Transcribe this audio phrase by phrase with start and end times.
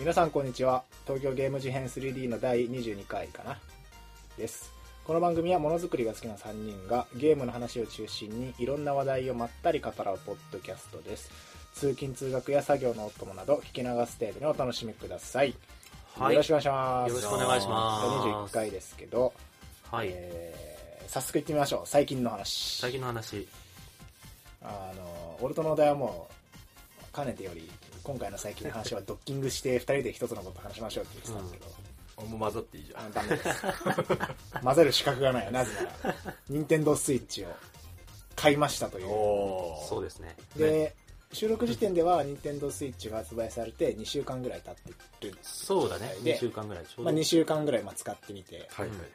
[0.00, 0.82] 皆さんこんにちは。
[1.04, 3.58] 東京ゲーム事変 3D の第22回かな
[4.38, 4.72] です。
[5.04, 11.30] この番組はものづくりが好きな3人がゲームの話を中心にいろんな話題をまったり語らうポッドキャストです。
[11.74, 15.54] 通勤通学や作業のお供など聞き流す程度にお楽しみください、
[16.16, 16.32] はい。
[16.32, 17.08] よろしくお願いします。
[17.10, 18.54] よろしくお願いします。
[18.54, 19.34] 21回ですけど、
[19.90, 20.08] はい。
[20.10, 21.82] えー早速いってみましょう。
[21.86, 22.78] 最近の話。
[22.80, 23.46] 最近の話。
[24.62, 27.68] あのオルトのお題はもうかねてより
[28.02, 31.68] 今回の最近の話はドッキングして2人で一つのこと話しましょうって言ってたんです
[32.16, 33.00] けど、もう混ざっていいじゃん。
[33.00, 34.62] あのダメです。
[34.64, 35.46] 混ぜる資格がない。
[35.46, 35.70] よなぜ
[36.02, 36.16] なら
[36.48, 37.48] 任天堂スイッチを
[38.36, 39.08] 買いましたという。
[39.08, 40.36] おそうですね。
[40.56, 40.94] で
[41.32, 44.74] 収録時点では任天堂スイッチが発売されて2週間ぐらい経っ
[45.20, 46.12] てる、そうだね。
[46.24, 47.20] で2週間ぐらいちょうまあ、ど。
[47.20, 49.08] 2週間ぐらいまあ使ってみてはいはいはい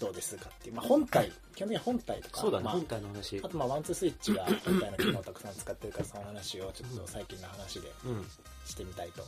[0.00, 3.48] どうですかっていう、まあ、本体基本的には本体とかそうだね、まあ本体の話あ。
[3.48, 8.24] とまあワンツースイッチが本体の機能をたくさん使ってるからその話をちょっと最近の話でうん。
[8.64, 9.22] してみたいと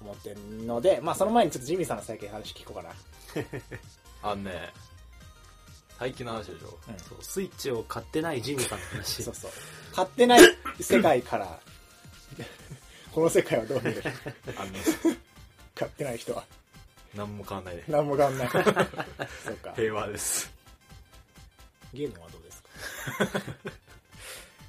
[0.00, 2.90] 思ってるので、まあ、その前にちょっとジミーさんの最近の話聞こうかな。
[4.30, 4.72] あのね
[5.98, 9.22] 最近の話でしょうんそうスイッチを買ってないジミーさんの話。
[9.22, 9.50] そうそう。
[9.94, 10.40] 買ってない
[10.78, 11.58] 世界から、
[13.12, 14.02] この世界はどう見える？
[14.56, 14.80] あのね
[15.74, 16.44] 買ってない人は
[17.14, 18.48] 何も変わんないね何も変わんない。
[19.44, 19.72] そうか。
[19.76, 20.50] 平和です
[21.94, 23.40] ゲームはどうですか？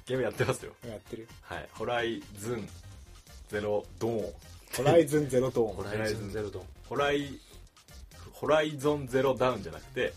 [0.06, 1.28] ゲームやってますよやってる？
[1.42, 2.68] はいホライズン
[3.48, 4.32] ゼロドーン
[4.76, 5.74] ホライズンゼロドーン。
[5.74, 6.66] ホライズンゼロドン。
[6.88, 7.38] ホライ
[8.32, 10.12] ホライゾンゼロダウンじゃなくて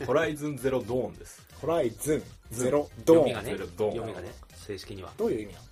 [0.00, 3.28] うんホライズンゼロドーンですホライズンゼロドーン。
[3.28, 3.50] 読みがね。
[3.52, 4.32] ゼロドン読みがね。
[4.66, 5.12] 正式には。
[5.16, 5.64] どういう意味なの？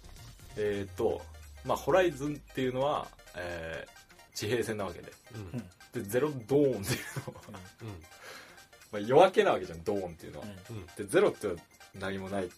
[0.57, 1.23] えっ、ー、と
[1.65, 3.97] まあホライズンっていうのは、えー
[4.37, 5.61] 地平線なわけでうん。
[5.61, 7.89] うんでゼロドーンっていうのは、うん。
[8.93, 10.87] まあ、夜明けなわけじゃんドーンっていうのは、うんうん。
[10.87, 11.49] でゼロって
[11.95, 12.51] 何もない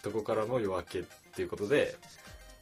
[0.00, 1.02] とこからの夜明けっ
[1.34, 1.96] ていうことで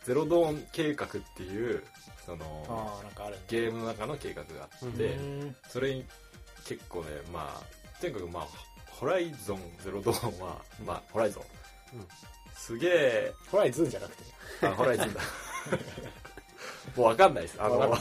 [0.05, 1.85] ゼロドーン計画っていう
[2.27, 3.01] その。
[3.47, 6.05] ゲームの中の計画があって、うんそれに
[6.65, 8.49] 結構ねまあとにかくまあ
[8.91, 11.41] ホライゾンゼロドーンは、まあホライゾ
[11.95, 12.09] ン、うん
[12.61, 13.35] すげえ。
[13.51, 14.25] ホライズンじゃなくて。
[14.67, 15.21] あホライゾンだ。
[16.95, 17.57] もうわかんないです。
[17.59, 17.97] あの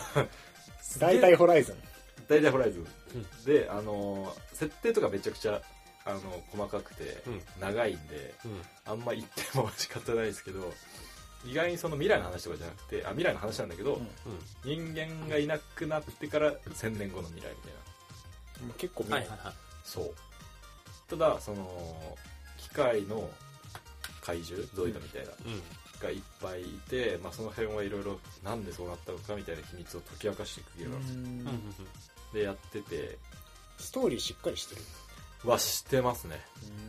[0.99, 1.83] 大体ホライズン。
[2.27, 3.45] 大体ホライズン、うん。
[3.45, 5.61] であの設定とかめちゃくちゃ
[6.03, 7.41] あの細かくてうん。
[7.61, 8.61] 長いんで、うん。
[8.85, 10.73] あんま言っても仕方ないですけど
[11.45, 14.09] 意外にその未来の話とかじゃなくてあ未来の話なんだけど、うん。
[14.65, 18.73] 人間がいなくなってから1000年後の未来みたいな。
[18.77, 19.09] 結構うん。
[19.09, 19.55] 見ないいははいはい。
[19.85, 20.13] そう。
[21.07, 22.17] ただその
[22.57, 23.31] 機械の
[24.21, 25.61] 怪獣ゾイドみたいな、うん。
[26.01, 31.33] がいっぱいいて、まあ、その辺はいろいろなんでそうなったのかみたいな秘密を解き明かしていくゲームなんですようんうん。
[31.33, 31.69] うん。
[32.33, 33.17] でやってて
[33.77, 34.81] ストーリーしっかりしてる。
[35.43, 36.37] はしてますね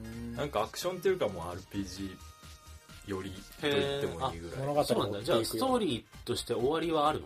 [0.03, 2.17] うんなんかアクションっていうかもう RPG
[3.07, 5.23] よりと言ってもいいぐらい物語をそうなんだ。
[5.23, 7.23] じゃあ、ストーリリーとして終わりはある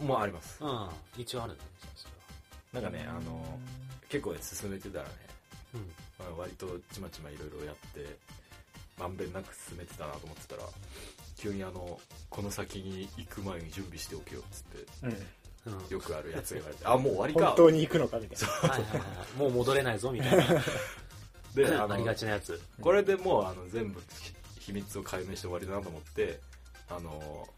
[0.00, 1.22] もうありますのうん。
[1.22, 1.70] 一応あるんだね。
[2.72, 3.58] なんかねあの
[4.08, 5.10] 結構ね進めてたらね、
[5.72, 5.80] は
[6.20, 8.16] まあ、割とちまちまいろいろやって
[9.00, 10.62] まんべんなく進めてたなと思ってたら
[11.36, 15.72] 急にあのこの先に行く前に準備しておけよっつってうん。
[15.72, 15.78] うん。
[15.80, 15.88] うん。
[15.88, 18.68] よくあるやつが言われてあもう終わりか本当に行くのかみたいな。
[18.68, 19.06] はいはいは
[19.36, 19.38] い。
[19.38, 20.44] もう戻れないぞ、みたいな。
[21.54, 22.60] で あありがのちなやつ。
[22.80, 26.38] これでもうあの全部ひ秘密を解明して終わりだなと思って
[26.88, 27.48] あの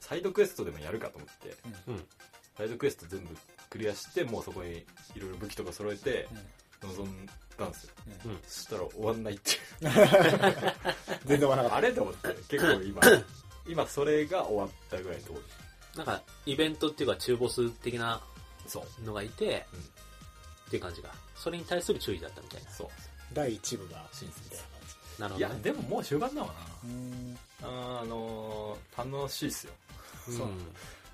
[0.00, 1.56] サイドクエストでもやるかと思って
[1.88, 2.06] うん。
[2.56, 3.36] サイドクエスト全部
[3.68, 6.28] クリアしてもうそこにいろいろ武器とか揃えて
[6.82, 7.26] 臨ん
[7.58, 7.94] だんですよ
[8.24, 8.30] うん。
[8.32, 8.38] うん。
[8.46, 9.58] そしたら終わんないっていう
[11.26, 13.02] 全然終わらなかあっれと思って結構今
[13.68, 15.44] 今それが終わったぐらいのところ
[15.96, 18.20] なんか、イベントっていうか、中ボス的な
[18.66, 19.80] そうのがいて、うん
[20.66, 21.10] っていう感じが。
[21.36, 22.70] それに対する注意だったみたいな。
[22.70, 22.94] そうた。
[23.34, 24.04] 第一部が。
[24.12, 25.72] 親切みたいな感じいやなるほど、ね。
[25.72, 26.54] でももう終盤だわな
[26.84, 29.72] うんあのー楽しいっすよ
[30.28, 30.36] うん。
[30.38, 30.48] そう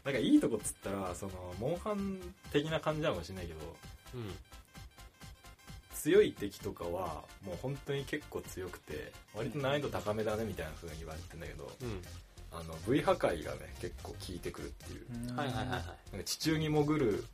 [0.04, 2.18] なんかいいとこっつったらそのモンハン
[2.50, 3.60] 的な感じなのかもしれないけど
[4.14, 4.34] うん。
[6.02, 12.02] 強い敵とかはもう本当に結構強くて割と難易度高めだねみたいな風に言われてんだけどうん。
[12.54, 15.78] あの V 破壊がね結構効いてくるっていうはいはいはいはい。
[15.78, 15.94] なんか
[16.24, 17.24] 地中に潜る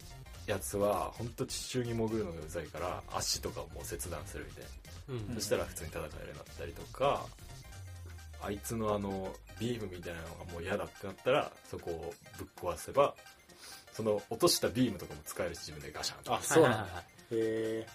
[0.47, 4.65] やつは本当地中に潜るのがうざいから足とかも切断するみたい
[5.09, 5.35] なうん。
[5.37, 7.25] そしたら普通に戦えるようになったりとか
[8.43, 13.15] あいつのあのビームみたいなのがもう嫌だってなったらそこをぶっ壊せば
[13.93, 16.79] その落としたビームとかも使えるし自分でガシャンとあ、そうなんだ。
[16.79, 17.87] はいはいはいへ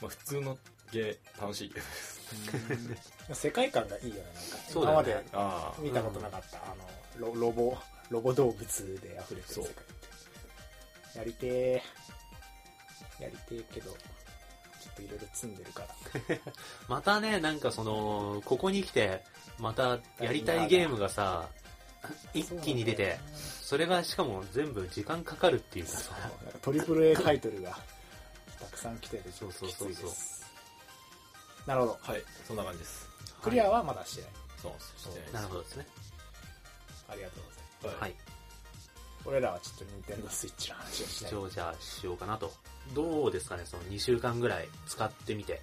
[0.00, 0.58] まあ、普通の
[0.92, 1.72] ゲー楽しい。
[3.32, 4.40] 世界観がいいよね、なんか。
[4.68, 6.74] そうだね今まで見たことなかった、あ
[7.18, 7.76] の、ロロボ、
[8.10, 9.74] ロボ動物で溢れてる世界っ
[11.12, 11.18] て。
[11.18, 13.22] やりてー。
[13.22, 13.96] やりてーけど、ちょ
[14.92, 15.88] っといろいろ積んでるから。
[16.88, 19.24] またね、なんかその、ここに来て、
[19.58, 21.48] またやりたいゲームがさ、
[22.32, 23.18] 一気に出て、
[23.60, 27.76] それがしかも全部時間かかるっていうかさ、そうなんかトリプル A タイトルが
[28.78, 30.10] さん来ててそうそうそうそう。
[31.66, 31.98] なるほど。
[32.00, 32.22] はい。
[32.46, 33.08] そんな感じです。
[33.42, 34.30] クリアはまだしてない、
[34.62, 35.86] そうしてないなるほどですね。
[37.08, 37.44] ありがとう
[37.82, 37.96] ございます。
[37.96, 38.10] ははい。
[38.10, 38.14] い。
[39.24, 42.52] 俺らはちょっと任天堂スイッチの話をしない一応じゃあしようかなと。
[42.94, 45.60] どうですかね、その2週間ぐらい使ってみて。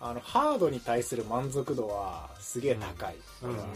[0.00, 3.50] あのハードに対する満足度はすげえ高い、うん。
[3.50, 3.66] 俺は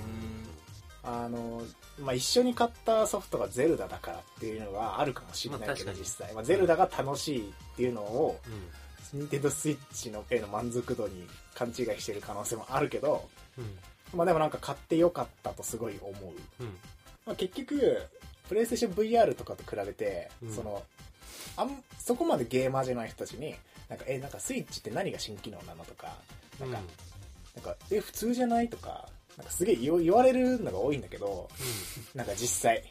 [1.04, 1.62] あの、
[2.00, 8.82] まあ、一緒に買ったソフトがゼルダだからっていうのはあるかもしれないけど、実際、まあ、ゼルダが楽しいっていうのをうん。
[9.20, 13.28] 任天堂スイッチのへの満足度に勘違いしてる可能性もあるけど、
[13.58, 14.18] うん。
[14.18, 16.66] まあ、でもなんか買ってよかったとすごい思う、うん。
[17.26, 17.98] まあ、結局
[18.48, 20.82] プレイステーション VR とかと比べて、うんその
[21.56, 23.54] あんそこまでゲーマーじゃない人たちに
[23.88, 26.16] なんかえなんかスイッチって何が新機能なのとか
[26.58, 26.78] なんか、
[27.56, 31.48] なんかえ普通じゃないとかなんかすげえ言わ言われるのが多いんだけど
[32.14, 32.82] なんか実際。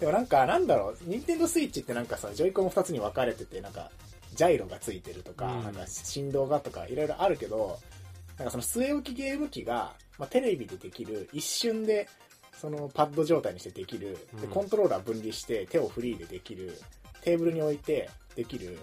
[0.00, 0.98] でもなんかなんだろう？
[1.02, 3.90] 任天堂スイッチってなんかさジョイコンも2つに分かれててなんか
[4.34, 5.64] ジャイロがついてるとか,、うん。
[5.64, 7.78] なんか振動がとかいろいろあるけど
[8.38, 12.08] なんかその据え置きゲーム機が、まあ、テレビでできる一瞬で
[12.58, 14.50] そのパッド状態にしてできる、でうん。
[14.50, 16.76] コントローラー分離して手をフリーでできる。
[17.22, 18.78] テーブルに置いてできる。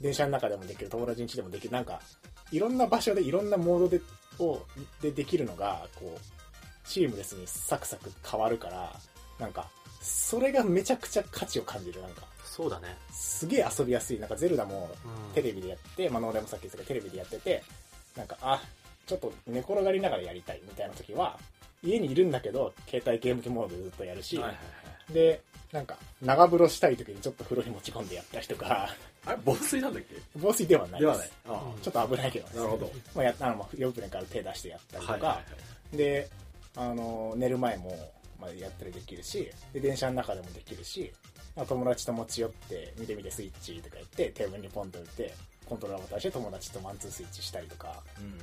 [0.00, 0.90] 電車の中でもできる。
[0.90, 1.72] 友達ん家でもできる。
[1.72, 2.00] なんか
[2.50, 4.00] いろんな場所でいろんなモードで
[4.42, 4.66] を
[5.00, 8.92] でできるのがこうシームレスにサクサク変わるから
[9.38, 9.68] なんか
[10.00, 12.22] それがめちゃくちゃ価値を感じるなんか。
[12.44, 12.96] そうだね。
[13.10, 14.18] すげえ遊びやすい。
[14.18, 15.34] なんかゼルダもうん。
[15.34, 17.62] テレビでやって、まあ、ノーレもさっき言ってたけどテレビでやってて
[18.16, 18.62] なんかあ
[19.06, 21.38] ちょっと寝転がりながらやりたいみたいな時は
[21.82, 24.60] 家にいるんだけど携帯ゲーム機モードでずっとやるし、はいはいは
[25.10, 25.12] い。
[25.14, 25.40] で
[25.72, 28.90] なんか長風呂したい時にちょっと風呂に持ち込んでやったりとか
[29.26, 30.16] あれ防水なんだっけ？
[30.36, 31.28] 防水ではないではない。
[31.28, 32.56] ちょっと危ないけどね。
[32.56, 32.92] なるほど。
[33.14, 35.42] まあ、やあのまあ4分から手出してやったりとか、はいはいは
[35.92, 36.30] いで
[36.74, 37.94] あの寝る前も、
[38.40, 41.12] まあ、やったりできるしで電車の中でもできるし
[41.54, 45.34] まあ友達と持ち寄って見て見てスイッチとか言ってテーブルにポンと置いて
[45.66, 48.02] コントローラーボタンして友達とマンツースイッチしたりとか。
[48.18, 48.38] うんうんうん。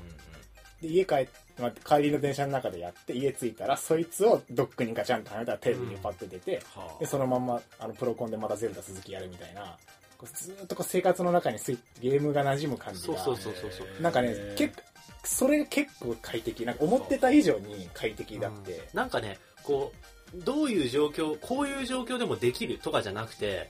[0.80, 7.00] で家帰って、まあ、帰りの電車の中でやって家着いたらそいつをドックにガチャンとはめたらテレビにパッと出て、はあ。
[7.00, 9.76] でそのまんまあのプロコンでまたゼルダ続きやるみたいな
[10.20, 13.18] こうずーっとこう生活の中にスイッゲームが馴染む感じが。
[13.18, 14.02] そうそうそうそうそう。
[14.02, 14.56] なんかねへー。
[14.56, 14.84] 結構
[15.24, 16.66] それが結構快適。
[16.66, 18.76] なんか思ってた以上に快適だって、う。
[18.78, 19.92] んなんかね、こ
[20.34, 23.70] う、どういう状況、こういう状況でもできるとかじゃなくて、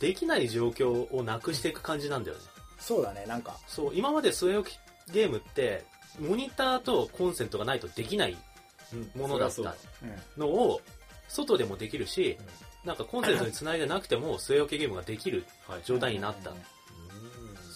[0.00, 2.42] できない状況をなくしていく感じなんだよね。
[2.78, 3.58] そうだねなんか。
[3.66, 4.78] そう、今まで据え置き
[5.12, 5.84] ゲームって、
[6.20, 8.36] モニターとコンセントがないとできない
[8.92, 10.06] うんものだっそりゃたう。
[10.06, 10.40] ん。
[10.40, 10.80] のを、
[11.28, 12.38] 外でもできるし、
[12.86, 15.44] なんかコンセントに繋いでなくても据え置きゲームができる
[15.84, 16.50] 状態になった。
[16.50, 16.56] うん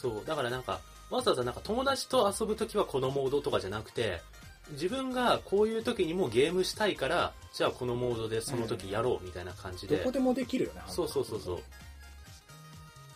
[0.01, 0.81] そう、だからなんか、
[1.11, 4.23] わざわざなんか友達と遊ぶときはこのモードとかじゃなくて、
[4.71, 9.97] 自分がこういう時にもゲームしたいから、じゃあこのモードでその時やろうみたいな感じで。
[9.97, 11.63] どこでもできるよねそうそうそうそう。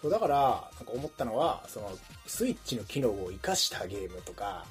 [0.02, 1.90] そうだからなんか思ったのはその
[2.26, 4.66] スイッチの機能を生かしたゲームとか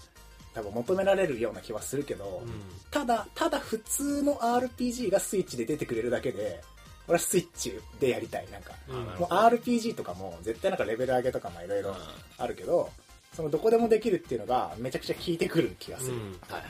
[0.53, 2.51] 多分求められるような気はするけど、うん。
[2.91, 6.62] ただただ普通の RPG がスイッチで出てくれるだけで
[7.07, 8.74] 俺はスイッチでやりたいなんか。
[9.19, 11.95] もう RPG とかも絶対なんかレベル上げとかもいろいろ
[12.38, 12.89] あるけど
[13.33, 16.22] そのどこでもできるっていうのがめちゃくちゃ効いてくる気がする、うん。
[16.48, 16.63] はい。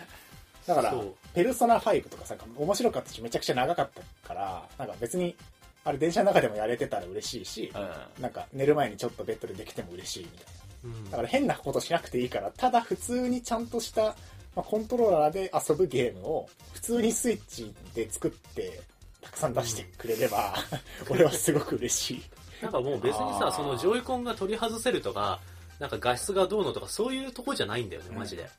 [0.65, 0.95] だから
[1.33, 5.35] ペルソナ5とかさ面白かったしめちゃくちゃ長かったからなんか別に
[5.83, 10.45] あれ電車の中でもやれてたら嬉しいし、はいなんか寝る前にちょっとベッドでできても嬉しいみたい
[10.85, 11.03] うん。
[11.05, 14.15] なだから変なことしなくていいからただ普通にちゃんとした、ま
[14.57, 18.81] あ、コントローラーで遊ぶゲームを普通にスイッチで作って
[19.23, 20.55] たくさん出してくれれば、
[21.09, 22.23] 俺はすごく嬉しい
[22.61, 25.39] なんかもう別にさ、そのジョイコンが取り外せるとか、
[25.79, 28.49] なんか画質がどうのとかそういうとこじゃないんだよね、マジで。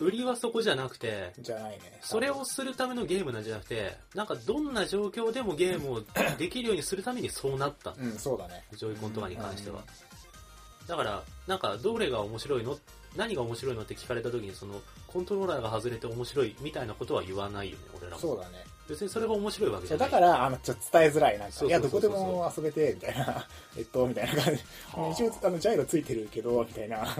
[0.00, 6.02] 売りはそこじゃなくて、じゃないねそれをするためのゲームなんじゃなくて、なんかどんな状況でもゲームを
[6.38, 7.94] できるようにするためにそうなった。
[7.98, 10.86] うんそうだねジョイコンとかに関してはうん。
[10.86, 12.78] だから、なんかどれが面白いの
[13.16, 18.18] 何が面白いのって聞かれた時に、その、コントローラーが外れて面白いみたいなことは言わないよね、俺らも。
[18.18, 20.10] そうだね別にそれが面白いわけじゃない。
[20.10, 21.38] だからあのちょっと伝えづらい。
[21.38, 23.46] なんかいやどこでも遊べてみたいな。
[23.76, 24.62] えっとみたいな感じ。
[24.92, 25.10] はあ。
[25.10, 27.16] 一応あのジャイロついてるけどみたいな。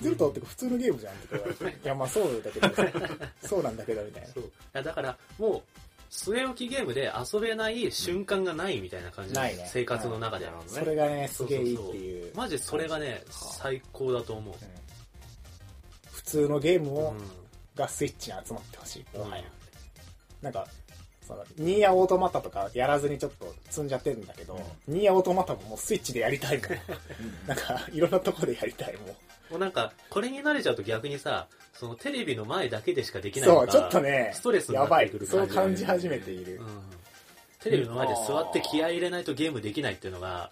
[0.00, 1.64] ゼルトって普通のゲームじゃんって言われて。
[1.84, 2.68] いやまあそうだけど。
[3.42, 4.28] そうなんだけどみたいな。
[4.28, 4.42] そう。
[4.42, 5.62] いやだから、もう、
[6.10, 9.68] 据え置きゲームで遊べない瞬間がないみたいな感じ、ないね。
[9.72, 10.46] 生活の中で。
[10.46, 12.32] なるほどそれがねすげえいいっていう。
[12.34, 14.54] マジそれがね、最高だと思う。
[14.54, 14.68] うん。
[16.12, 17.44] 普通のゲームを、うん。
[17.74, 19.16] がスイッチに集まってほしい。
[19.16, 19.44] もはや、
[20.44, 20.66] なんか
[21.26, 26.68] そのニーヤオートマタとかやらずにちょっと積んじゃってるんだけど、ニーヤオートマタももうスイッチでやりたいもん。
[27.48, 29.06] なんかいろんなとこでやりたいもん。
[29.06, 29.14] も
[29.56, 36.66] うなんか、これに慣れちゃうと逆にさ、そのテレビの前だけでしかできないのがそうちょっとねストレスになやばいってくるそうじ感じ始めている、うん。
[37.62, 40.50] テレビの前で座って気合い入れないとゲームできないっていうのが、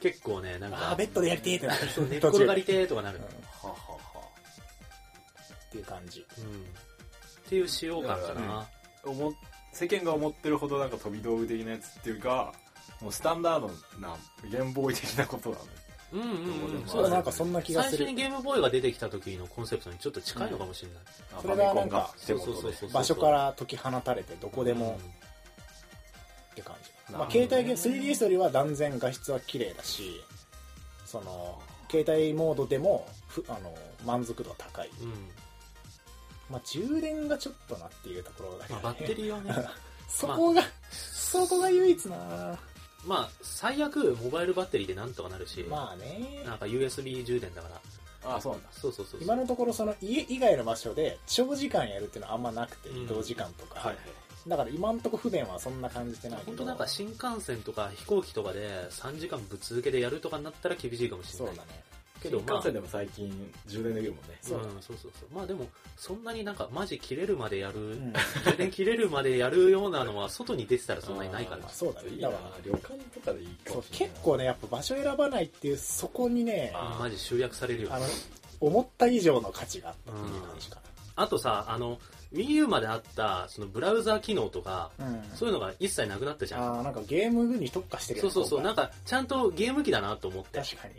[0.00, 1.80] 結構ね、なんあかあ、ベッドでやりてーってなる。
[2.08, 3.18] 寝っ転がりてーとかなる。
[3.18, 3.24] うん。
[3.24, 3.28] っ
[3.62, 3.94] ははは
[5.70, 6.24] ていう感じ。
[6.38, 6.44] うん。
[6.44, 6.48] っ
[7.48, 8.66] ていう使用感かな。
[9.06, 9.32] 思っ
[9.72, 12.54] 世間が思ってるほどなんか飛び道具的なやつっていうか
[13.00, 13.68] もうスタンダード
[14.00, 14.16] な
[14.50, 15.62] ゲームボーイ的なことなの
[16.12, 16.28] うんうん
[16.82, 16.86] うん。
[16.86, 17.98] それなんかそんな気がする。
[17.98, 21.02] 最初にゲームボーイが出てきた時のコンセプトにちょっと近いのかもしれない。
[21.36, 22.14] あそれがなんか
[22.92, 24.98] 場所から解き放たれてどこでも。
[26.52, 26.76] って感
[27.08, 30.22] じ、まあ、携帯ゲーム 3DS よりは断然画質は綺麗だし
[31.04, 35.12] その携帯モードでもふあの満足度は高い、うん。
[36.48, 36.54] うん。
[36.54, 38.82] まあ、充電がちょっとなっていうところだけど、ね。
[38.82, 39.68] まあバッテリーはね、
[40.08, 42.58] そこが、そこが唯一な。
[43.06, 46.42] まあ、最悪モバイルバッテリーでなんとかなるし、まあね。
[46.46, 47.80] なんか USB 充電だから。
[48.36, 48.68] あそうなんだ。
[48.72, 49.20] そうそうそうそう。
[49.22, 53.04] 今のところその家以外の場所で長時間やるっていうのはあんまなくて、うん。
[53.04, 53.96] 移動時間とか、はい
[54.46, 56.50] だから今のところ不便はそんな感じてないけど。
[56.50, 61.54] 本当なんか新幹線とか飛行機とかで3時間ぶっ続けでやるとかになったら厳しいかもしれない。
[61.56, 61.82] そうだね
[62.24, 65.34] けどまあ新幹線でも最近充電できるもんねそうん、そうそうそう。
[65.34, 65.66] まあでも、
[65.96, 68.12] そんなになんかマジ切れるまでやる、うん
[68.44, 71.70] 充電切れるまでやるようなのは外に出てたらそんなにないからまあ。
[71.70, 77.98] そうだねいいなだから旅館とかでいいかそうもしれない結構ねやっぱ場所選ばないっていうそこにねあマジ集約されるよあ。
[77.98, 78.06] の
[78.60, 80.78] 思った以上の価値があったっていう感じか
[81.16, 81.98] あとさ、あの、
[82.32, 86.78] Wii U まであった、そのブラウザー機能とか、な、うんそういうのが一切なくなったじゃん。
[86.78, 88.62] あーなんかゲームに特化してるそうそうそう。
[88.62, 90.58] なん今か、ちゃんとゲーム機だなと思って。
[90.58, 90.94] 回確かに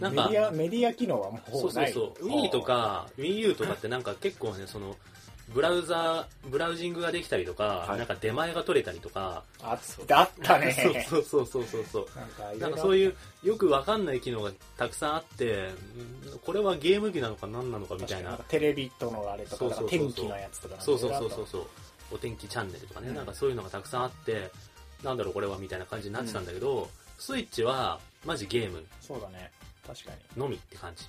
[0.00, 1.92] なんかメディアメディア機能はもうほそうぼない。
[1.92, 2.28] そうそう。
[2.28, 4.96] Wii とか Wii U とかってなんか結構ね、その、
[5.54, 7.98] ブラウザー、ブラウジングができたりとか、はい。
[7.98, 9.78] なんか出前が取れたりとか、あ
[10.10, 10.72] あったね。
[11.08, 12.06] そうそうそうそうそう。
[12.16, 15.70] なんかないんろかそういうよくわかんない機能がたくさんあって、
[16.26, 18.32] うんこれはゲーム機なのか何なのかみたいな。
[18.32, 18.36] な。
[18.38, 19.98] テレビとのあれとかそうそうそうそう。
[20.00, 21.66] 天気のやつとかなんかそうそうそうそうそう。
[22.12, 24.50] お天気チャンネルとかね、うんなんかそういうのがたくさんあって、
[25.02, 26.88] なんだろうこれはみたいな感じになってたんだけど、
[27.18, 28.84] スイッチはマジゲーム。
[29.00, 29.50] そうだね。
[29.86, 30.40] 確かに。
[30.40, 31.04] のみって感じ。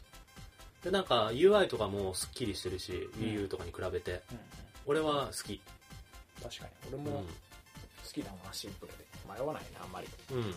[0.84, 4.40] で、なんか UI とかもスッキリしてるし、ん Wii U とかに比べて、うん
[4.86, 5.62] 俺は好き。
[6.42, 6.72] 確かに。
[6.90, 7.04] 俺うん。
[7.06, 7.24] も
[8.06, 8.98] 好きだなシンプルで。
[9.34, 10.08] 迷わないねあんまり。
[10.32, 10.54] うん。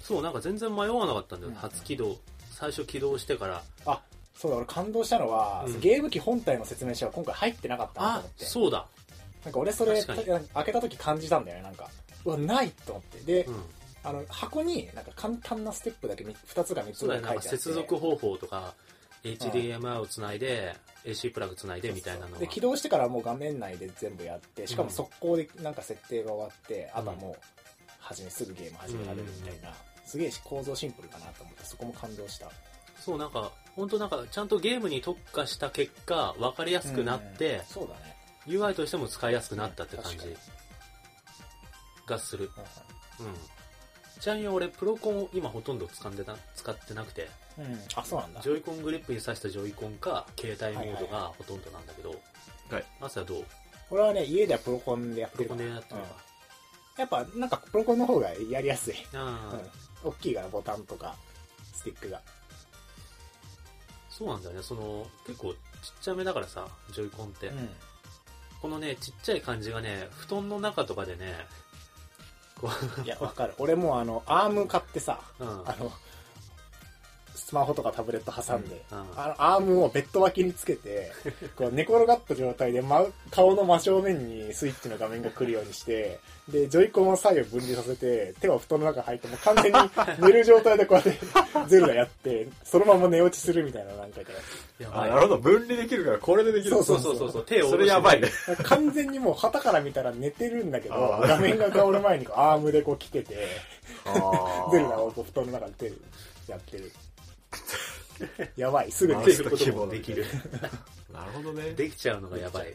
[0.00, 1.56] そう、なんか全然迷わなかったんだよ、うん。
[1.56, 2.16] 初起動。
[2.52, 3.62] 最初起動してから。
[3.84, 4.00] あ
[4.36, 4.58] そうだ。
[4.58, 5.80] 俺感動したのは、うん。
[5.80, 8.44] ゲーム機本体の説明書は今回入ってなかったなとあ思って。
[8.44, 8.86] そうだ。
[9.44, 11.90] なんか俺それ確開けた時感じたんだよねなんか。
[12.24, 13.18] うわないと思って。
[13.20, 13.54] で、うん。
[14.08, 17.48] あの箱になんか簡単なステップだけ2つか3つぐらい書いてあって。
[17.48, 18.74] 接続方法とか、
[19.22, 20.74] HDMI をつないで、
[21.04, 22.38] AC プラグつないでみたいなのは。
[22.38, 27.42] で起動してからもう画面内で全部やってしかも速攻でなんか設定が終わって、あとはもう
[27.98, 29.74] 始めすぐゲーム始められるみたいな、
[30.06, 32.50] すげえ構造シンプルかなと思ってそこも感動した。
[32.98, 40.36] そう、なんか、本当なんか、ちゃんとゲームに特化した結果、分かりやすくなって、そうだね、UI としても使いやすくなったって感じ
[42.06, 42.50] がする。
[43.18, 43.57] ううん。
[44.20, 48.40] ちなみに俺、プロコンを今ほとんど使ってな使ってなくて、んうん、あそうなんだ。
[48.40, 52.10] ジョイコングリップに挿したジョイコンか、携帯モードがほとんどなんだけど、
[52.70, 52.84] はい。
[53.00, 53.44] マスはどう？
[53.90, 56.16] 俺はね家ではプロコンでやってるプロコンでやってるのか。
[56.98, 61.14] やっぱなんかプロコンの方がやりやすい、うん、大きいからボタンとか
[61.72, 62.20] スティックが。
[64.10, 64.62] そうなんだよね。
[64.64, 65.58] その、結構ちっ
[66.02, 67.46] ちゃめだからさ、ジョイコンって。
[67.46, 67.68] うん。
[68.60, 71.34] このね、ちっちゃい感じがね、布団の中とかでね、
[71.67, 71.67] こ
[73.04, 75.50] いやわかる俺もあのアーム買ってさう、うん。
[75.66, 75.92] あの
[77.48, 78.98] スマホとかタブレット挟んで、うん。
[79.16, 81.10] あのアームをベッド脇につけて
[81.56, 89.78] こう寝転がった状態で、ま、顔の真正面にスイッチの画面が来るようにしてでジョイコンを左右分離させて手は布団の中入ってもう完全に
[90.20, 91.18] 寝る状態でこうやって
[91.68, 94.32] ゼルダやってそのまま寝落ちするみたいな何回か
[94.78, 95.38] やばいあなるほど。
[95.38, 96.70] 分離できるからこれでできる。
[96.70, 97.32] そうそうそうそう。
[97.32, 98.28] そう、手をそれやばいね。
[98.62, 103.48] 完全にもう旗から見たら寝てるんだけど画面が顔の前にこうアームでこう来てて
[104.04, 106.92] あ ゼルダを布団の中で手やってる
[108.56, 110.24] やばいすぐにってマウスいうこともできる。
[111.12, 112.74] なるほどねできちゃうのがやばい。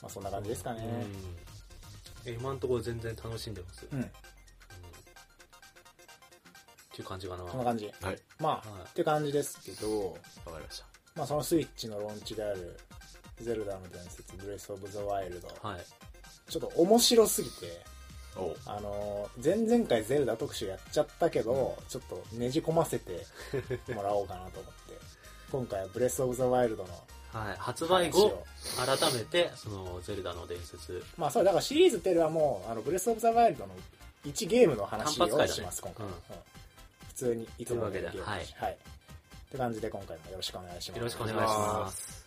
[0.00, 2.30] まあそんな感じですかねうん。
[2.30, 3.86] え今のところ全然楽しんでます？
[3.90, 4.04] うん、っ
[6.92, 7.48] ていう感じかな。
[7.50, 10.12] そんな感じはいまあ、はいって感じですけど、
[10.44, 12.76] わかりましたまあ、そのスイッチのローンチである
[13.40, 15.86] 「ゼルダの伝説ブレス・オブ・ザ・ワイルド」はい。
[16.50, 17.84] ちょっと面白すぎて
[18.66, 23.26] あのー前々回ゼルダ特集やっちゃったけど、ちょっとねじ込ませて
[23.92, 24.94] もらおうかなと思って。
[25.50, 26.90] 今回はブレス・オブ・ザ・ワイルドの
[27.32, 28.44] はい、発売後
[28.76, 31.04] 改めてそのゼルダの伝説。
[31.16, 33.74] まあそうだからシリーズっていうよりはもうあのブレス・オブ・ザ・ワイルドの
[34.24, 36.12] 1ゲームの話をします、今回、うん。
[36.12, 36.18] うん。
[37.08, 38.76] 普通にいつものゲームだしはい、っ
[39.50, 40.98] て感じで今回もよろしくお願いします。
[40.98, 42.24] よろしくお願いします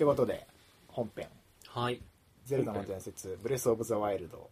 [0.00, 0.46] ということで
[0.88, 1.28] 本編。
[1.68, 2.00] はい
[2.46, 4.48] 「ゼルダの伝説ブレス・オブ・ザ・ワイルド」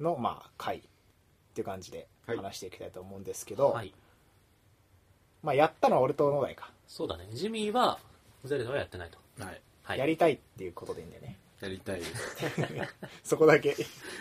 [0.00, 0.82] のまあ回っ
[1.54, 2.36] ていう感じではい。
[2.36, 3.92] 話していきたいと思うんですけど、はい。
[5.42, 7.26] まあやったのは俺と野田か、そうだね。
[7.32, 7.98] ジミーは
[8.44, 9.18] ゼルダはやってないと。
[9.42, 9.60] はい。
[9.82, 9.98] はい。
[9.98, 11.38] やりたいっていうことでいいんだよね。
[11.60, 12.12] やりたいです。
[13.24, 13.74] そこだけ。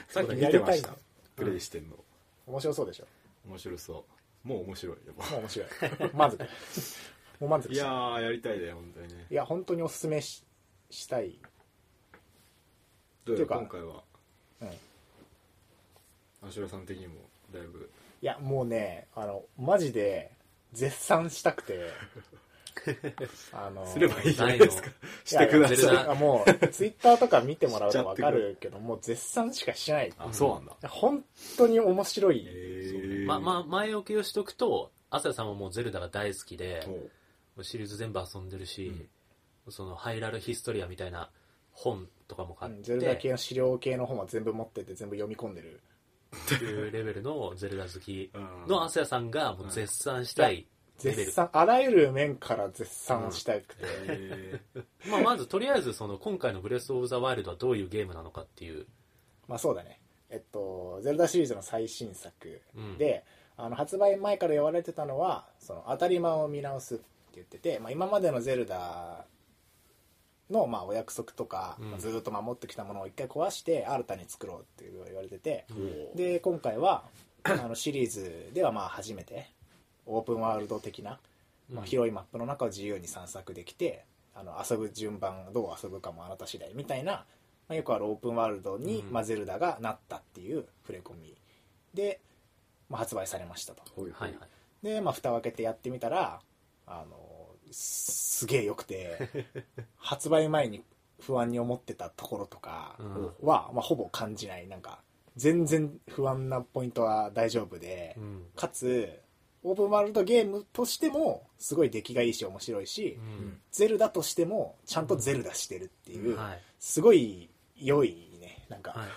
[0.09, 0.81] さっき見やてました。
[0.81, 0.97] りたいの？
[1.35, 1.95] プレイしてんの。
[2.47, 3.07] 面白そうでしょ？
[3.47, 4.05] 面白そ
[4.45, 4.47] う。
[4.47, 5.67] もう面白いでももう面白い。
[6.13, 6.43] 満足
[7.39, 7.85] もう満足いや
[8.21, 9.27] やりたいね本当にね。
[9.29, 10.43] いや本当におすすめし
[10.93, 11.35] したい。
[13.25, 14.03] どうやっていうから今回は。
[14.61, 14.67] うん。
[14.67, 14.71] い
[16.47, 17.15] アシュラさん的にも
[17.53, 17.89] だいぶ。
[18.21, 20.31] やもうねあのマジで
[20.71, 21.89] 絶賛したくて。
[23.53, 24.89] あのすればいいじゃないですか。
[25.23, 25.97] してください。
[26.07, 30.13] あもうツイッターとか見てもらうと分かるけどもう絶賛しかしてない。
[30.17, 30.89] あそうなんだ。
[30.89, 31.23] 本
[31.55, 36.83] 当に面白い、へままあ前置きをしとくと朝さんはもうゼルダが大好きで
[37.57, 37.63] おう。
[37.63, 39.07] シリーズ全部遊んでるし、
[39.69, 41.29] そのハイラルヒストリアみたいな
[41.71, 45.81] 本とかも買ってうんゼルダ系の資料系の本は全部持ってて全部読み込んでる。
[46.55, 48.67] っていうレベルのゼルダ好きうん。
[48.67, 50.67] の朝さんがもう絶賛したい
[51.03, 54.61] レベル、絶賛あらゆる面から絶賛したくて、へ
[55.09, 58.87] まあ、まずとりあえずその今回の「ブレス・オブ・ザ・ワイルド」はどういうゲームなのかっていう。
[59.47, 59.99] まあそうだね。
[60.29, 62.97] えっとゼルダシリーズの最新作うん。
[62.97, 63.23] で、
[63.57, 67.03] あの発売前から言われてたのはその当たり前を見直すって
[67.35, 69.25] 言ってて、まあ、今までのゼルダ
[70.53, 77.03] のまあお約束とか、ずっと守ってきたものを一回壊して新たに作ろうって言われてて、ーで今回は
[77.43, 79.47] あのシリーズではまあ初めて
[80.05, 81.19] オープンワールド的な、
[81.71, 81.87] まあ、うん。
[81.87, 87.25] 広いマップの中を自由に散策できてあの遊ぶ順番どう遊ぶかもあなた次第みたいな、ま
[87.69, 89.11] あ、よくあるオープンワールドに、うん。
[89.11, 91.35] まあ、ゼルダがなったっていう触れ込み。
[91.93, 92.19] で、
[92.89, 93.83] まあ、発売されましたと。
[94.01, 94.33] はいいはい。
[94.81, 96.39] で、まあ、蓋を開けてやってみたら
[96.87, 97.17] あの
[97.73, 99.45] すすげえ良くて
[99.97, 100.83] 発売前に
[101.19, 103.47] 不安に思ってたところとかうん。
[103.47, 104.67] は、まあ、ほぼ感じない。
[104.67, 104.99] なんか
[105.35, 108.45] 全然不安なポイントは大丈夫で、うん。
[108.55, 109.19] かつ
[109.63, 113.61] オープンワールドゲームとしてもすごい出来がいいし面白いし、うん。
[113.71, 116.61] ゼルダとしてもちゃんとゼルダしてるっていう、はい。
[116.79, 118.65] すごい良いね。
[118.67, 119.09] なんか、はい。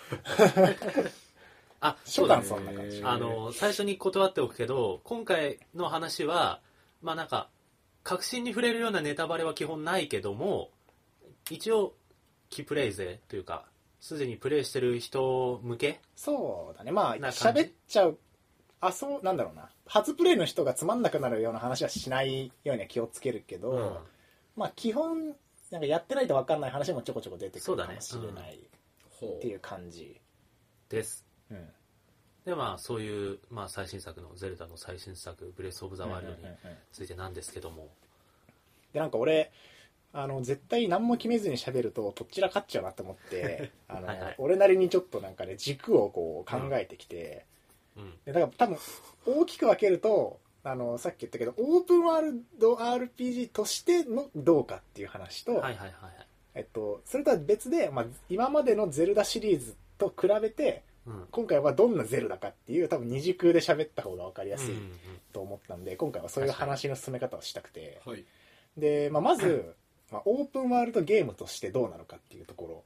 [1.81, 6.61] あ初段そんな感じ、あの最初に断っておくけど今回の話は
[7.03, 7.51] まあなんか
[8.07, 10.71] 確信に触れるようなネタバレは基本ないけども
[11.51, 11.93] 一応
[12.51, 13.65] キプレイ勢というか
[14.01, 16.93] すでにプレイしてる人向けそうだね。
[16.93, 17.63] まあな感じ？
[17.63, 18.17] 喋っちゃう
[18.81, 19.71] あそうなんだろうな。
[19.87, 23.97] 初プレイの人がつまんなくなるような話はしないようには気をつけるけど、うん。
[24.55, 25.35] まあ基本
[25.73, 28.61] なんかやってないと分かんない話もちょこちょこ出てくそうだねるかもしれない
[29.19, 30.21] ほっていう感じ。
[30.89, 31.27] です。
[31.51, 31.69] うん
[32.47, 36.55] でまあそういう、まあ、最新作の「ゼルダ」の最新作「ブレス・オブ・ザ・ワイルド」に
[36.93, 37.89] ついてなんですけども、
[38.93, 39.51] でなんか俺
[40.13, 44.35] あの絶対何も決めずに喋るととっちらかっちゃうなと思って あのはいはい。
[44.39, 47.45] 俺なりにちょっとなんかね軸をこう考えてきて、
[47.97, 48.15] うん。
[48.25, 48.79] でだから多分
[49.27, 56.27] 大きく分けるとあのさっき言ったけどオープンワールド RPG としてのどうかっていう話と、はいはいはい。
[56.55, 61.27] えっと、それとは別で、まあ、今までのゼルダシリーズと比べてうん。
[61.31, 64.91] 今回はどんなゼルダかっていう多分二軸で喋った方が分かりやすいうんうん
[65.33, 68.01] と思ったんで、今回はそういう話の進め方をしたくて。
[68.05, 68.25] はい。
[68.77, 69.75] で、まあ、まず、
[70.11, 72.85] まあ、オープンワールドゲームとしてどうなのかっていうとこ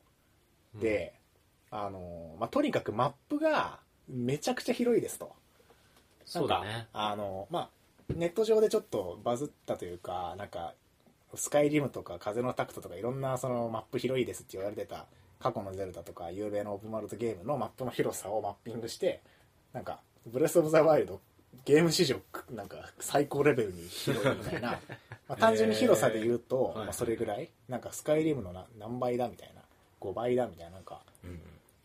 [0.74, 0.80] うん。
[0.80, 1.14] ろで、
[1.70, 3.78] あのまあ、とにかくマップが
[4.08, 5.32] めちゃくちゃ広いですと。
[6.24, 6.86] そうだね。
[6.92, 7.70] あのまあ
[8.14, 10.74] ネット上でちょっとバズったというかなんか
[11.34, 15.06] スカイリムとか風のタクトとかいろんなそのマップ広いですって言われてた
[15.40, 19.20] 過去のゼルダとか有名なオープンワールドゲームのマップの広さをマッピングして
[19.72, 21.20] なんかブレス・オブ・ザ・ワイルド
[21.64, 22.16] ゲーム史上
[22.50, 24.78] なんか最高レベルに広いみたいな。
[25.28, 26.84] まあ単純に広さで言うと、えー。
[26.84, 27.50] まあ、それぐらい。
[27.68, 29.62] なんかスカイリムのな何倍だみたいな。
[30.00, 31.40] 5倍だみたいななんかうん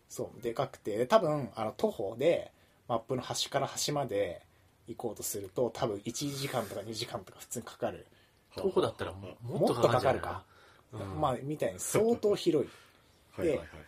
[0.10, 0.42] そう。
[0.42, 0.98] でかくて。
[0.98, 2.52] で多分あの徒歩で
[2.88, 4.42] マップの端から端まで
[4.88, 8.06] 行こうとすると多分1時間とか2時間とか普通にかかる、
[8.56, 10.44] 徒歩だったらももっともっとかかるんじゃないかか
[10.94, 11.22] るか、うん。
[11.22, 12.70] まあみたいに相当広い
[13.38, 13.80] はいはいはいはい。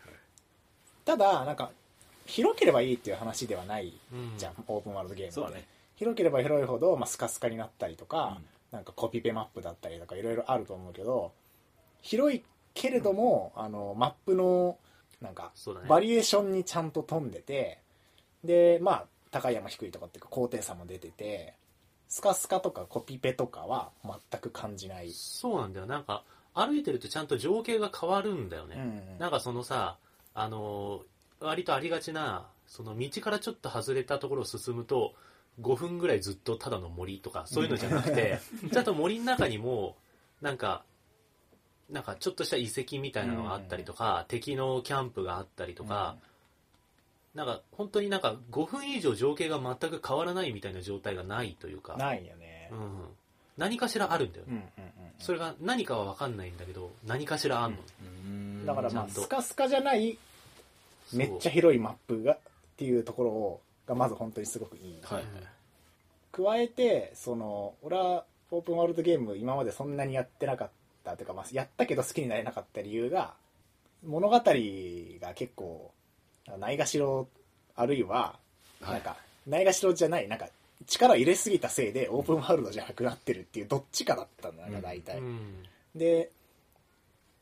[1.05, 1.71] ただなんか
[2.25, 4.37] 広ければいいっていう話ではないうん。
[4.37, 5.35] じゃん、オープンワールドゲームって。
[5.35, 5.65] そうだね。
[5.95, 8.39] 広ければ広いほど、まあ、スカスカになったりとか、
[8.71, 11.31] なんかコピペマップだったりとかいろいろあると思うけど
[12.01, 14.77] 広いけれども、あのマップの
[15.21, 15.87] なんかそうだね。
[15.87, 17.79] バリエーションにちゃんと富んでて
[18.43, 21.53] でまあ高い山低いとかっていうか高低差も出てて
[22.07, 25.85] スカスカとかコピペとかは全く感じない、そうなんだよ。
[25.85, 26.23] なんか
[26.65, 29.97] 歩いてるとちゃんと情景が変わるんだよね、うんなんかそのさ
[30.33, 35.13] あのー割とありがちなその道からちょっと外れたところを進むと
[35.61, 38.39] 5分ぐらいずっとただの森とかそういうのじゃなくて
[38.73, 39.95] ちゃんと森の中にも
[40.41, 40.83] なんか
[41.89, 46.17] なんかちょっとした遺跡みたいなのがあったりとか、敵のキャンプがあったりとか、
[47.33, 53.03] なんか本当になんか5分以上情景が全く変わらないみたいな状態がないというか、ないよね、うん、
[53.57, 54.45] 何かしらあるんだよ。
[54.45, 55.11] ね、うんうんうん。
[55.19, 57.77] それが何かは分かんないんだけど何かしらあんの、
[58.25, 58.65] うん。
[58.65, 60.17] だからまあスカスカじゃない
[61.13, 62.37] めっちゃ広いマップがっ
[62.77, 65.23] ていうところをがまず本当にすごくいい、はい
[66.33, 70.69] 加えてその俺はオープンワールドゲーム今までそんなにやってなかっ
[71.03, 73.33] たというか、まあ、やったけど好きになれなかった理由が
[74.05, 74.43] 物語が
[75.33, 75.91] 結構
[76.59, 77.27] ないがしろ
[77.75, 78.35] あるいは
[78.81, 78.91] はい。
[78.91, 79.17] なんか
[79.47, 80.47] ないがしろじゃないなんか
[80.85, 85.63] 力を入れすぎたせいでオープンワールドじゃなくなってるっていうどっちかだったんだな大体、うん。
[85.95, 86.31] で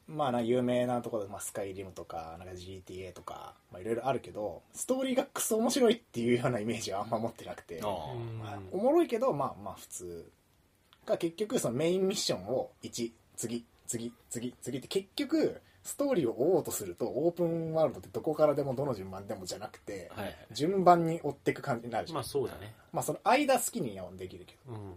[0.08, 7.82] まあな有名なところで、まあ、スカイリムとかなんか GTA とかまあいろいろあるけどストーリーがクソ面白いっていうようなイメージはあんま持ってなくて。
[7.82, 7.92] まあ
[8.72, 10.32] おもろいけどまあまあ普通。
[11.06, 20.36] が結局そのメインミッションを1次次次次って結局ストーリーを追おうとするとオープンワールドってどこからでもどの順番でもじゃなくてはいはい。
[20.52, 22.74] 順番に追っていく感じになるじゃん、まあそうだね。
[22.92, 24.74] まあその間好きにはできるけど。
[24.74, 24.94] うん。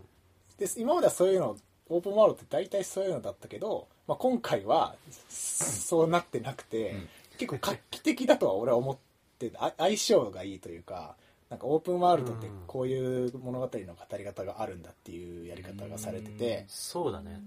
[0.58, 1.56] で今まではそういうの
[1.90, 4.96] オープンワールドって大体そういうのだったけど、まあ、今回は
[5.28, 7.08] そうなってなくて、うん。
[7.38, 8.96] 結構画期的だとは俺は思っ
[9.38, 11.14] てあ相性がいいというか
[11.50, 17.40] なんかオープンワールドってこういう物語の語り方があるんだっていうやり方がされててそうだね。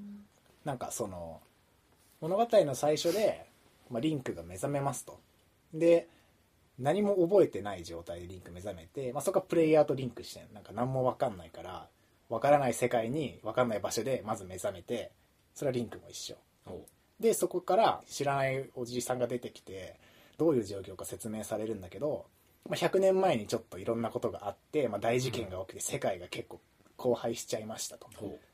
[0.63, 1.41] なんかその
[2.21, 3.47] 物語の最初で、
[3.89, 5.19] まあ、リンクが目覚めますと。
[5.73, 6.07] で
[6.79, 11.88] 何も覚えてない状態でリンク目覚めて、まあ、そこはプレイヤーとリンクしてなんか何も分かんないから
[12.29, 15.12] 分からない世界に分かんない場所でまず目覚めて
[15.53, 16.36] それはリンクも一緒。
[17.19, 19.99] でそこから知らないおじいさんが出てきて
[20.38, 22.25] どういう状況か説明されるんだけど、
[22.67, 26.60] まあ、100年前にちょっといろんなことがあって、まあ、大事件が起きて世界が結構
[26.97, 28.07] 荒廃しちゃいましたと。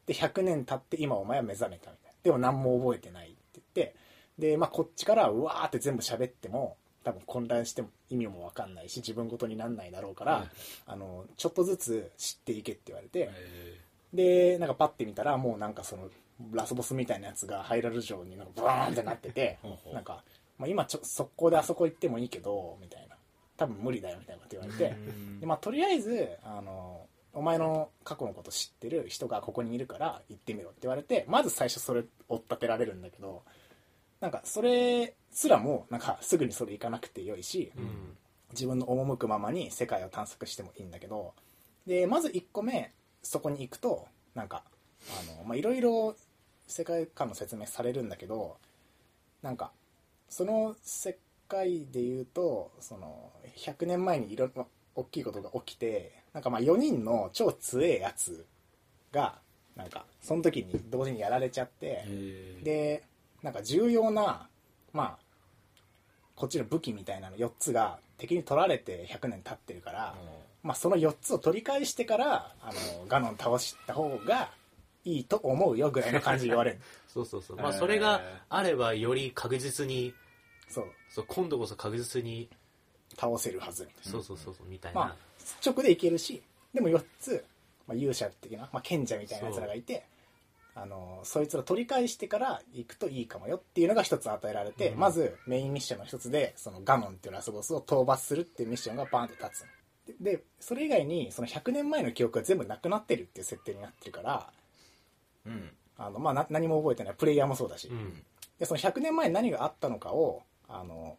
[0.05, 2.17] で100年経って今お前は目覚めたみたいな。
[2.23, 3.36] でも何も覚えてない
[3.81, 3.95] って
[4.37, 10.47] で、まあ、こっちからうわーって全部喋っても多分混乱しても意味も分かんないし自分ごとになんないだろうから、はい
[10.87, 13.79] あのちょっとずつ知っていけって言われて、え
[14.13, 16.09] でなんかパッて見たらもうなんかその
[16.53, 19.57] ラスボスみたいなやつがハイラル城になんかブワーンってなってて
[19.93, 20.23] なんか、
[20.57, 23.15] まあ、今ちょ速攻であそこ行ってもいいけどみたいな。
[23.57, 25.39] 多分無理だよみたいなこと言われて、うん。
[25.39, 33.43] でまあ、とりあえずあのお前の過去のこと知ってる人がここにいるから行ってみろって言われてまず最初それ追っ立てられるんだけど
[34.19, 38.17] なんかそれすらもなんかすぐにそれ行かなくてよいし、うん。
[38.51, 41.33] 自分の赴くままに世界を探索してもいいんだけど
[41.85, 44.63] でまず1個目そこに行くとなんか
[45.09, 46.15] あのまあいろいろ
[46.67, 48.57] 世界観の説明されるんだけど
[49.41, 49.71] なんか
[50.29, 58.45] その世界で言うとその100年前にいろんな大きいことが起きてなんかまあ4人の超強えやつ
[59.11, 59.35] が
[59.75, 63.03] なんかその時に同時にやられちゃって、えで
[63.43, 64.47] なんか重要な
[64.93, 65.17] まあ
[66.35, 70.15] こっちの武器みたいなの4つが敵に取られて100年経ってるから、
[70.63, 74.49] まあ、その4つを取り返してからあのガノン倒した方が
[75.03, 76.79] いいと思うよぐらいの感じで言われる。
[77.07, 77.57] そうそうそう。
[77.57, 80.13] まあそれがあればより確実に
[80.67, 80.91] そう。
[81.09, 82.49] そう今度こそ確実に
[83.17, 83.85] 倒せるはず。
[83.85, 85.15] みたいなそうそうそうそうみたいな、まあ
[85.65, 86.41] 直でいけるし
[86.73, 87.45] でも4つ、
[87.87, 90.05] まあ、勇者的な、まあ、賢者みたいなやつらがいて
[90.79, 94.99] あのそいつら取り返してから行くといいかもよっていうのが一つ与えられて、うん。
[94.99, 99.65] まずメインミッションの一つでそのガノンっていうラスボスを討伐するっていうミッションがバーンって立
[100.05, 104.47] つででそれ以外にその100年前の記憶が全部なくなってるっていう設定になってるから
[105.47, 105.69] うん。
[105.97, 107.15] あの、まあ、な何も覚えてない。
[107.15, 108.13] プレイヤーもそうだし、うん。
[108.59, 111.17] でその100年前に何があったのかをあの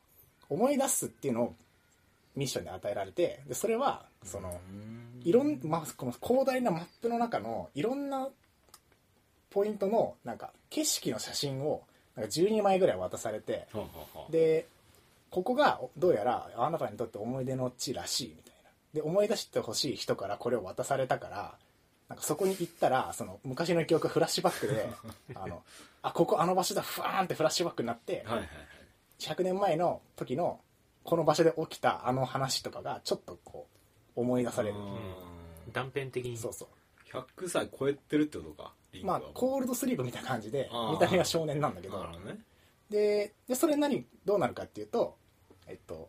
[0.49, 1.55] 思い出すっていうのを
[2.37, 4.61] ミッションで与えられてでそれはその、
[5.25, 8.29] いろん、まあ、この広大なマップの中のいろんな
[9.50, 11.82] ポイントのなんか景色の写真を
[12.16, 14.66] なんか12枚ぐらい渡されてはははで
[15.30, 18.70] ここがどうやらあなたにとって思い出の地らしいみたいな。
[18.94, 21.54] で思い出してほしい人からこれを渡されたから
[22.08, 24.88] なんかそこに行ったらその昔の記憶がフラッシュバックで
[25.37, 25.62] あの
[26.02, 28.48] あここあの場所だふわーんってフラッシュバックになってはいはいはい。
[29.18, 30.61] 100年前の時の
[31.04, 33.66] この場所で起きたあの話とかがちょっとこ
[34.16, 34.74] う思い出される、
[35.72, 36.37] 断片的に。
[36.37, 36.68] そうそう。
[37.16, 38.72] 100歳超えてるってことか
[39.03, 41.98] まあコールドスリープみたいな感じで見た目は少年なんだけど。
[41.98, 42.38] ね。
[42.90, 45.16] ででそれ何どうなるかっていうと
[45.66, 46.09] えっと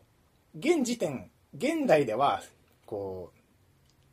[0.58, 2.42] 現時点現代では
[2.86, 3.32] こ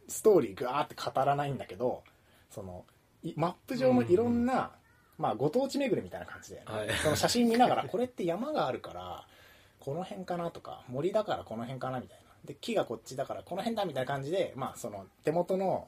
[0.07, 2.03] うストーリーガーって語らないんだけど
[2.49, 2.85] その
[3.23, 4.71] いマップ上のいろんな、
[5.17, 6.89] まあ、ご当地巡りみたいな感じで、はい。
[7.01, 9.25] その写真見ながらこれって山があるから
[9.79, 12.23] この辺かなとか森だからこの辺かなみたいな。
[12.45, 15.87] で木がこっちだからこの辺だみたいな感じで、まあ、その手元の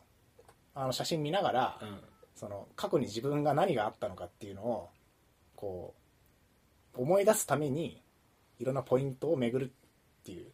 [0.75, 1.99] あの写真見ながら、うん
[2.39, 4.89] その過去に自分が何があったのかっていうのを
[5.57, 5.93] こ
[6.95, 8.01] う思い出すために
[8.59, 10.45] いろんなポイントを巡るっていう。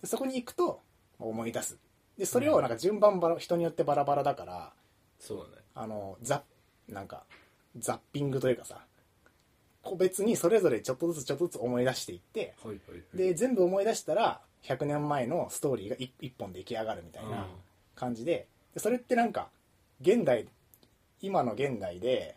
[0.00, 0.80] でそこに行くと
[1.20, 1.78] 思い出す。
[2.16, 4.72] でそれをなんか順番ばら人によってバラバラだから
[5.20, 5.62] そうだね。
[5.76, 6.42] あのザ
[6.88, 7.22] なんか
[7.78, 8.84] ザッピングというかさ
[9.84, 13.16] 個別にそれぞれちょっとずつちょっとずつ思い出していってはいはいはい。
[13.16, 17.46] で全部思い出したら100年前のストーリーが一一本出来上がるみたいな
[17.94, 18.48] 感じで。
[18.74, 19.48] でそれってなんか
[20.00, 20.46] 現代
[21.20, 22.36] 今の現代で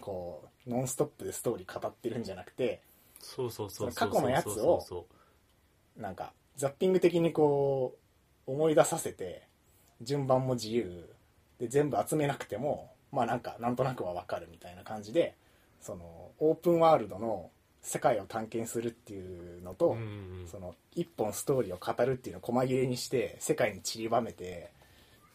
[0.00, 2.80] こうノンストップでストーリー語ってるんじゃなくて
[3.20, 5.06] そうそうそうそうその過去のやつを
[5.96, 7.96] なんかザッピング的にこ
[8.46, 9.48] う思い出させて
[10.00, 11.10] 順番も自由。
[11.58, 15.36] で全部集めなくてもまあなんかなんとなくは分かるみたいな感じで
[15.80, 20.48] そのオープンワールドの世界を探検するっていうのと、うんうん。
[20.48, 24.70] その一本ストーリーを語るっていうのを細切れにして世界に散りばめて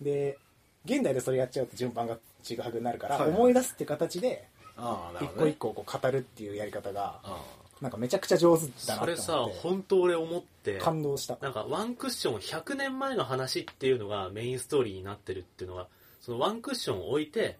[0.02, 0.38] で
[0.86, 3.38] 現代でそれやっちゃうと順番がちぐはぐになるから、はいはい。
[3.38, 5.52] 思い出すって形でああなる一ほどね。
[5.52, 7.44] 個一個こう語るっていうやり方があ
[7.82, 11.38] なんかめちゃくちゃ上手だなってそれさ思って本当俺思って感動した。
[11.42, 15.88] なんかワンクッション100年前の話っていうのがメインストーリーになってるっていうのは
[16.22, 17.58] そのワンクッションを置いて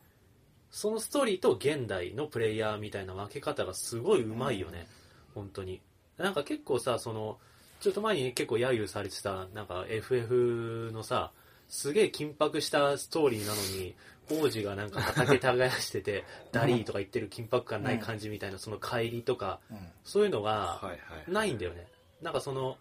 [0.72, 4.88] そのストーリーと現代のプレイヤーみたいな分け方がすごいうまいよね、
[5.34, 5.82] 本当に。
[6.18, 7.38] なんか結構さその
[7.80, 11.32] ちょっと前に結構揶揄されてたなんか FF のさ
[11.70, 13.96] すげえ緊迫したストーリーなのに
[14.32, 19.78] 王子がなんか畑耕しててダリーとか言ってる緊迫感ない感じみたいなその帰りとかうん。
[20.04, 20.82] そういうのが
[21.28, 21.88] ないんだよね。
[22.22, 22.78] なんかその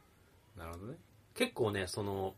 [0.56, 0.94] なるほどね。
[1.34, 2.34] 結構ねその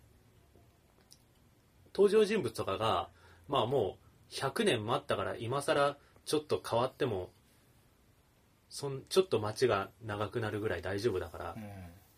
[1.95, 3.09] 登場人物とかが
[3.49, 3.97] まあも
[4.31, 7.31] う100年待ったから今更ちょっと変わっても
[8.69, 11.63] そんちょっと待ちが長くなるぐらい大丈夫だから、うん。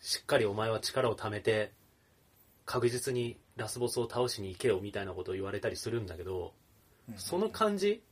[0.00, 1.72] しっかりお前は力を貯めて
[2.66, 6.52] 確実にラスボスを倒しに行けよみたいなことを言われたりするんだけど、
[7.08, 7.18] うん。
[7.18, 8.02] その感じ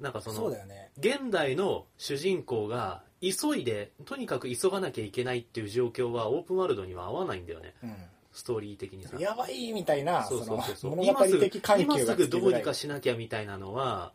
[0.00, 0.90] なんかそのね。
[0.98, 7.74] 現代の主人公が急いでとにかく急がなきゃいけないっていう状況はオープンワールドには合わないんだよね。
[7.82, 7.94] うん。
[8.32, 9.16] ストーリー的にさ。
[9.18, 10.76] やばいみたいなそうそうそうそう。
[10.76, 14.12] その物語的緩急今すがぐどうにかししなきゃみたいなのは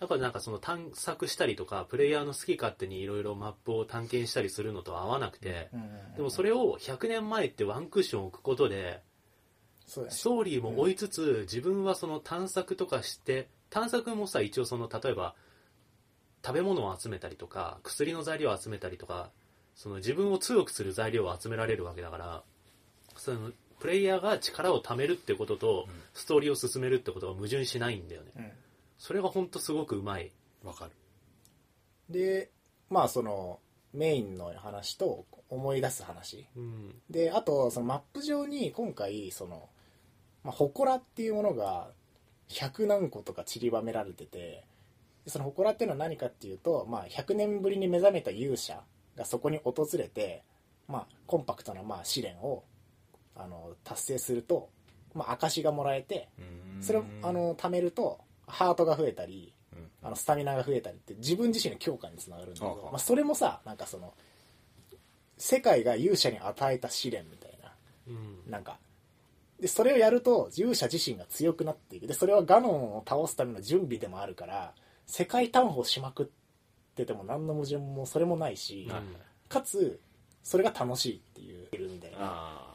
[0.00, 5.70] やっぱりなんかその探索したりとかプレイヤーの好き勝手にいろいろマップを探検したりするのと合わなくて、
[6.16, 9.00] でもそれを100年前ってワンクッション置くことで
[9.86, 15.34] そうストーリーも追いつつ自分はその探索とかして探索もさ一応その例えば
[16.44, 19.30] 食べ物を集めたりとか薬の材料を集めたりとか
[19.74, 22.42] その自分を強くする材料を集められるわけだから
[23.16, 23.50] その
[23.84, 25.94] プレイヤーが力を貯めるってこととうん。
[26.14, 28.30] ストーリーを進めるってことが矛盾しないんだよね。
[28.36, 28.50] うん。
[28.98, 30.30] それが本当すごくうまい。
[30.62, 30.92] わかる。
[32.08, 32.50] で
[32.88, 33.58] まあその
[33.92, 36.46] メインの話と思い出す話。
[36.56, 36.94] うん。
[37.10, 39.68] であとそのマップ上に今回その、
[40.44, 41.88] まあ、祠っていうものが
[42.48, 44.64] 100何個とか散りばめられてて
[45.24, 48.80] でその祠っていうのは何かっていうと、まあ、100年ぶりに目覚めた勇者
[49.16, 50.42] がそこに訪れて、
[50.86, 52.64] まあ、コンパクトなまあ試練を
[53.34, 54.68] あの達成すると、
[55.14, 56.28] まあ、証がもらえて
[56.80, 59.88] それをあの貯めるとハートが増えたりうん。
[60.06, 64.12] あのスタミナが増えたりって自分自身の強化につながるんだけああ、どまあ、それもさなんかその
[65.38, 67.72] 世界が勇者に与えた試練みたいな
[68.08, 68.50] うん。
[68.50, 68.78] なんか
[69.60, 72.06] でそれをやると勇者自身が強くなっていく。
[72.06, 74.74] でそれはガノンを倒すための準備でもあるから
[75.06, 76.26] 世界探訪しまくっ
[76.94, 79.02] てても何の矛盾もそれもないし、はい
[79.48, 80.00] かつ
[80.42, 82.74] それが楽しいっていうみたいな。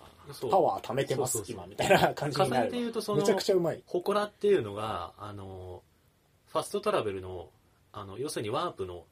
[0.50, 2.64] パワー貯めてます今みたいな感じになる。
[2.64, 3.82] 重ねて言うとそのめちゃくちゃうまい。
[3.88, 5.82] 祠っていうのがあの
[6.46, 7.50] ファストトラベルの
[7.92, 9.06] あの要するにワープの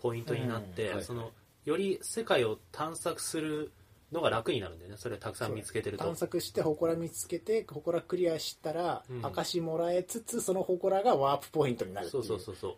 [0.00, 0.94] ポイントになって、うん。
[0.96, 1.30] はいその
[1.64, 3.70] より世界を探索する
[4.12, 4.96] のが楽になるんだよね。
[4.98, 6.04] それをたくさん見つけてると。
[6.04, 9.24] 探索して祠見つけて祠クリアしたらうん。
[9.24, 12.24] 証もらえつつその祠がワープポイントになるってそいう。
[12.24, 12.74] うそうそうそう。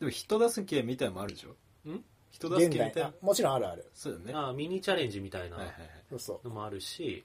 [0.00, 1.50] でも人助けみたいのもあるでしょ？
[1.90, 2.02] ん？
[2.30, 3.08] 人助けみたいな？
[3.08, 3.90] あもちろんあるある。
[3.94, 4.48] そうだよね。
[4.48, 5.90] あミニチャレンジみたいなはいはいはい。
[6.10, 6.48] そうそう。
[6.48, 7.24] のもあるし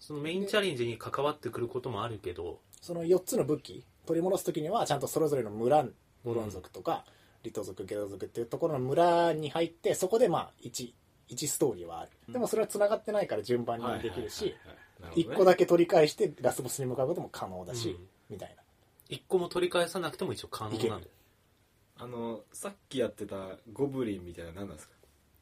[0.00, 5.84] そのメインチャレンジに関わってくることもあるけどその4つの武器取り戻す時にはちゃんとそれぞれの村
[6.24, 7.04] ゴロン族とか
[7.42, 10.92] リト族ゲド族っていうところの村に入ってそこでまあ 1,
[11.28, 12.32] 1ストーリーはある、うん。
[12.32, 14.78] でもそれは繋がってないから順番にできるし、1はいはいはいはい。
[15.00, 15.36] なるほどね。
[15.36, 18.06] 個だけ取り返してラスボスに向かうことも可能だし、うん。
[18.30, 18.62] みたいな。
[19.08, 21.06] 一個も取り返さなくても一応可能なんだ
[22.00, 23.36] あのさっきやってた
[23.72, 24.94] ゴブリンみたいなの何なんですか？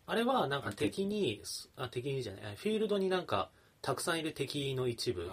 [0.06, 1.42] あれはなんか敵に
[1.76, 2.42] あ敵にじゃない。
[2.56, 3.50] フィールドになんか
[3.82, 5.28] たくさんいる敵の一部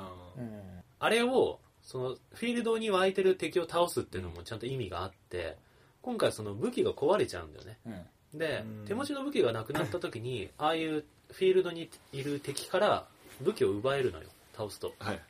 [1.00, 5.58] あれをそのフィールドに湧いてる敵を倒すっていうのもちゃんと意味があって
[6.02, 7.78] 今回その武器が壊れちゃうんだよね。
[7.86, 7.94] うん
[8.34, 8.86] でうん。
[8.88, 13.06] 手持ちの武器がなくなった時にああいうフィールドにいる敵から
[13.42, 14.94] 武器を奪えるのよ倒すと。
[15.00, 15.22] はい。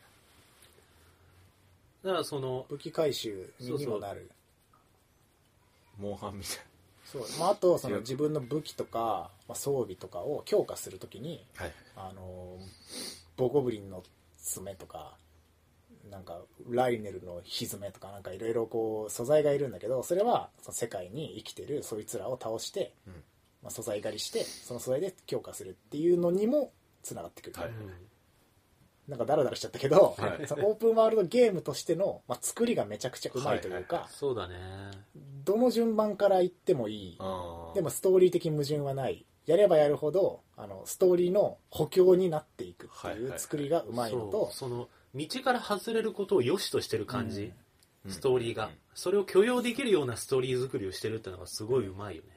[2.04, 4.30] だからその武器回収にもなる。
[5.98, 6.58] モンハンみたい。
[7.06, 7.22] そう。
[7.40, 11.74] まあ、あとその自分の武器とか、まあ、装備とかを強化するときになはい。
[11.96, 12.58] あの
[13.38, 14.04] ボゴブリンの
[14.38, 15.16] 爪とか
[16.14, 23.14] なんかライネルのひずめとかなんかいろいろこう素材がいるんだけどそれはその世界に生きてるそいつらを倒して、うん。
[23.64, 26.72] まあ、素材狩りしてその素材で強化するっていうのにも
[27.02, 27.72] つながってくる、はい。
[29.08, 30.48] なんかダラダラしちゃったけど、はい。
[30.48, 34.56] そのオープンワールドゲームとしての、まあ、作りがめちゃくちゃうまいというか、はいそうだね。
[35.46, 37.18] どの順番から言ってもいい。
[37.74, 39.26] でもストーリー的矛盾はない。
[39.46, 43.32] やればやるほどあのストーリーの補強になっていくってはいはいはい。
[43.34, 47.54] いう作りがうまいのと、そうその道から外れることを良しとしてる感じ、
[48.06, 48.12] うん。
[48.12, 48.72] ストーリーが、うん。
[48.94, 52.30] それを許容できるようなストーリー作りをしてるってのがすごいうまいよね、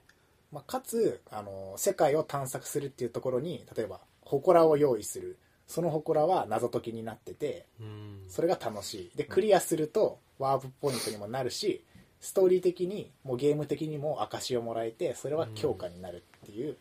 [0.52, 5.38] まあ、かつあの世界を探索するっていうところに例えば祠を用意する。
[5.66, 8.20] その祠は謎解きになっててうん。
[8.28, 9.16] それが楽しい。
[9.16, 11.82] でクリアするとワープポイントにもなるし
[12.20, 16.76] ストーリー的にもうゲーム的にも証をもらえてそれは強化になるっていう、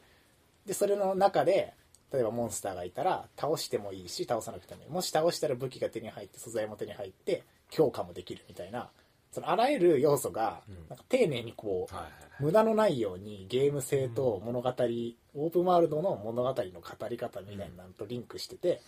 [0.66, 1.74] でそれの中で
[2.14, 4.90] 例えばモンスターがいたら倒してもいいし倒さなくてもいい。
[4.90, 8.90] もし倒したら武器が手に入って素材も手に入って強化もできるみたいな
[9.32, 10.76] そのあらゆる要素がうん。
[10.90, 15.14] なんか丁寧にこう無駄のないようにゲーム性と物語、オー
[15.52, 18.82] プンワールドの物語の語り方みたいなのとリンクしてて、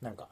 [0.00, 0.28] なんか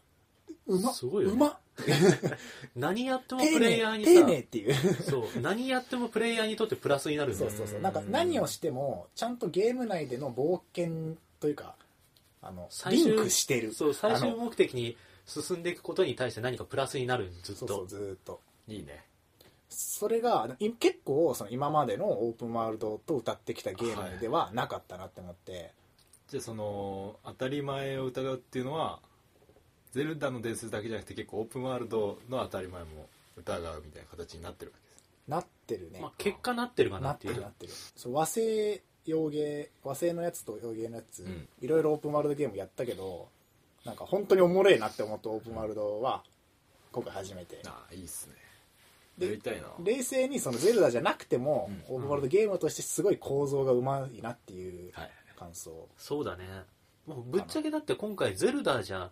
[0.67, 1.37] うまっすごいよね。
[1.37, 1.47] うま？
[1.49, 1.59] っ
[2.77, 4.75] 何やっても丁プレイヤーにさ寧っていう。
[5.03, 5.41] そう。
[5.41, 7.81] 何やってもプレイヤーにとってプラスになるそうそうそう。
[7.81, 11.75] なんか何をしてもちゃんとゲーム内での冒険というか
[12.43, 13.73] あのリ最終ンクしてる。
[13.73, 17.67] そう最終目的に進んでいくことに対して何かプラスになるずっと。
[17.67, 18.41] そうそうずーっと。
[18.69, 19.05] いいね。
[19.69, 25.73] それがい結構その今までのオープンワールドと歌ってきたゲームではなかったなって思って、
[26.29, 28.99] じゃあその当たり前を疑うっていうのは
[29.93, 35.01] ゼルダの伝説だけじゃなくて結構オープンワールドの当たり前も疑うみたいな形になってるわけです。
[35.29, 37.31] なってるね、まあ、結果なってるかななっいう。
[37.31, 37.73] っててるなってる。
[37.95, 41.49] そう和製洋芸和製のやつと洋芸のやつ、うん。
[41.61, 43.29] いろいろオープンワールドゲームやったけど
[43.85, 46.23] なんか本当におもれえなって思ったオープンワールドは
[46.93, 47.61] 今回初めて。
[47.67, 48.35] ああいいっすね。
[49.19, 49.69] でやりたいな。
[49.83, 51.97] 冷静にそのゼルダじゃなくても、うん。
[51.97, 56.45] オープンワールドゲームとしてすごい構造がうまいなっていうはい感想、そうだね。
[57.07, 59.11] もうぶっちゃけだって今回ゼルダじゃ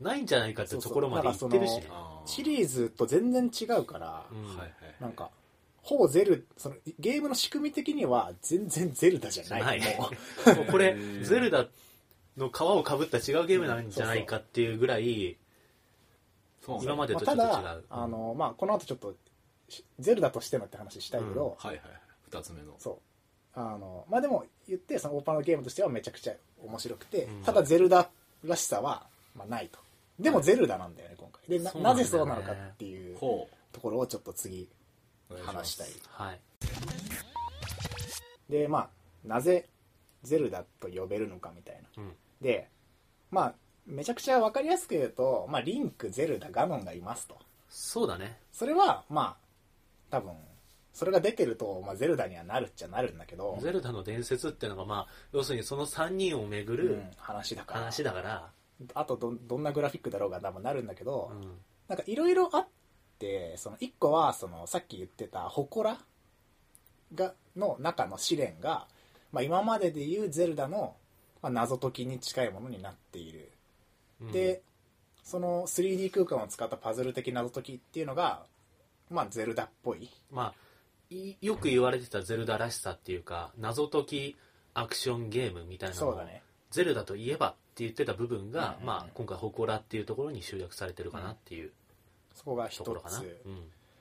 [0.00, 1.84] ないんじゃないかってところまで行ってるしね。
[1.86, 4.46] そうあーシリーズと全然違うから、うん。
[4.48, 4.72] はいはい。
[5.00, 5.30] なんか
[5.86, 9.80] ほぼゼルそのゲームの仕組み的には全然ゼルダじゃない。
[9.80, 9.96] ない。
[9.96, 10.10] も
[10.44, 10.50] う。
[10.56, 11.68] もうこれゼルダ
[12.36, 15.36] の皮をかぶった違うゲームなんじゃないかっていうぐらい
[16.60, 19.14] そう今までまあとちょっと違う、ただあの、まあ、この後ちょっと
[19.68, 21.82] しゼルダとしてのって話したいけど、はいはい
[22.24, 22.74] 二つ目の。
[22.80, 22.98] そ
[23.54, 23.60] う。
[23.60, 27.42] あのまあでも言ってそのオーパーのゲームとしてはめちゃくちゃ面白くて、うん。
[27.44, 28.10] ただゼルダ
[28.44, 29.78] らしさは、まあ、ないと。
[30.18, 31.58] でもゼルダなんだよね今回。
[31.58, 34.68] でななぜそうなのかっていうほところをちょっと次
[35.44, 35.88] 話したい。
[36.08, 36.40] はい。
[38.50, 38.88] でまあ
[39.24, 39.68] なぜ
[40.22, 42.02] ゼルダと呼べるのかみたいな。
[42.02, 42.12] うん。
[42.40, 42.68] で
[43.30, 43.54] まあ
[43.86, 47.38] めちゃくちゃ分かりやすく言うと、まあ、リンクゼルダガノンがいますと。
[47.68, 48.38] そうだね。
[48.52, 49.46] それはまあ
[50.10, 50.32] 多分
[50.92, 57.80] それが出てると、まあ、ゼルダにはなるっちゃなるんだけど、ゼルダの伝説っていうのがまあ要するにその3人をめぐるうん話だから。
[57.80, 58.50] 話だから、
[58.94, 61.58] あとどどんなグラフィックだろうが多分なるんだけど、うん。
[61.88, 62.68] なんかいろいろあっ
[63.18, 65.98] てその1個はそのさっき言ってた祠
[67.14, 68.86] がの中の試練が、
[69.32, 70.94] まあ、今まででいうゼルダの、
[71.42, 73.50] まあ、謎解きに近いものになっている、
[74.20, 74.32] うん。
[74.32, 74.62] で
[75.24, 78.44] その 3D 空間を使ったパズル的謎解きっていうのが、
[79.10, 80.10] まあ、ゼルダっぽい。
[80.30, 80.54] まあ
[81.08, 84.36] いよく言われてたゼルダらしさっていうか謎解き
[84.74, 86.42] アクションゲームみたいなのをね。
[86.70, 88.86] ゼルダといえばって言ってた部分が、うんうんうん。
[88.86, 91.72] まあ、今回「祠」っていうところに集約されてるかなっていう
[92.36, 93.40] そこが一つ。
[93.46, 93.48] う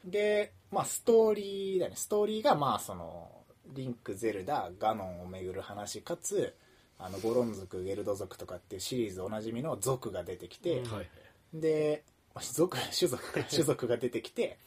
[0.08, 0.12] ん。
[0.12, 1.94] で、まあ、ストーリーだね。
[1.96, 3.32] ストーリーがまあその
[3.74, 6.54] リンク・ゼルダガノンをめぐる話かつ
[7.00, 11.10] あのゴロン族ゲルド族とかっていうシリーズおなじみの族が出てきて、うんはい。
[11.54, 12.04] で
[12.36, 14.60] まあ族種族か 種族が出てきて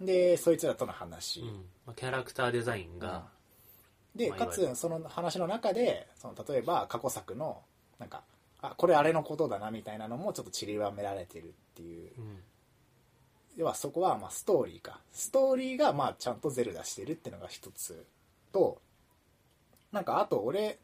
[0.00, 1.48] でそいつらとの話、うん。
[1.84, 3.28] まあ、キャラクターデザインが、
[4.14, 7.62] でかつその話の中でその例えば過去作の
[7.98, 8.22] なんか
[8.62, 12.38] あこれあれのことだなみたいなのもちょっと散りばめられてるっていううん
[13.56, 15.00] 要はそこはまあストーリーか。
[15.12, 18.04] ストーリーがまあちゃんとゼルダしてるっていうのが一つ
[18.52, 18.80] と
[19.92, 20.78] なんかあと俺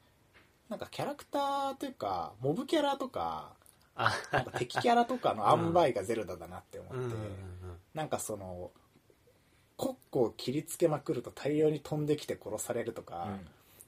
[0.68, 3.52] なんかキャラクターというかモブキャラとか
[3.94, 7.18] あなんか敵キャラとかの塩梅がゼルダだなって思って、うんうんうん
[7.94, 8.70] なんかその
[9.76, 13.28] コッコを切りつけまくると大量に飛んできて殺されるとか、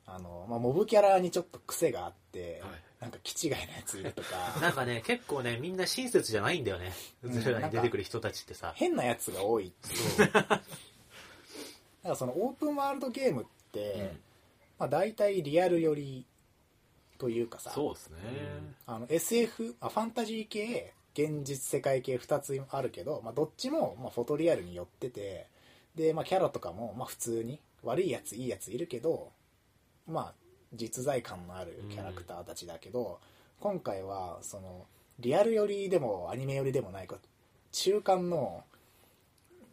[0.06, 4.56] あのまあ、モブキャラにちょっと癖があって、はいなんか気違いなやついるとか。
[4.62, 6.92] なんかね結構ねみんな親切じゃないんだよね。
[7.22, 7.32] うん。
[7.32, 8.72] ゼルダに出てくる人たちってさ。
[8.74, 10.32] 変なやつが多いっていう。
[10.32, 10.62] だか
[12.02, 14.12] らそのオープンワールドゲームって、
[14.78, 16.26] まあ、大体リアル寄り
[17.18, 17.72] というかさ。
[17.72, 18.18] そうですね、
[18.86, 25.46] あの SF あファンタジー系現実世界系2つあるけど、まあ、どっちもまあフォトリアルに寄ってて
[25.94, 29.30] で、まあ、キャラとかもまあ普通に悪いやついいやついるけど
[30.06, 30.34] まあ
[30.74, 33.20] 実在感のあるキャラクターたちだけど、
[33.60, 34.86] 今回はその
[35.18, 37.16] リアル寄りでもアニメ寄りでもないか
[37.72, 38.64] 中間の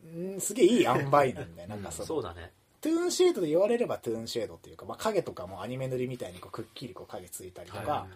[0.08, 2.52] んすげえいい塩梅なんだよ なんかそのそうだね。
[2.82, 8.08] トゥーンシェードで言われればトゥーンシェードっていうか、まあ、影とかもアニメ塗りみたいにこうくっきりこう影ついたりとか、は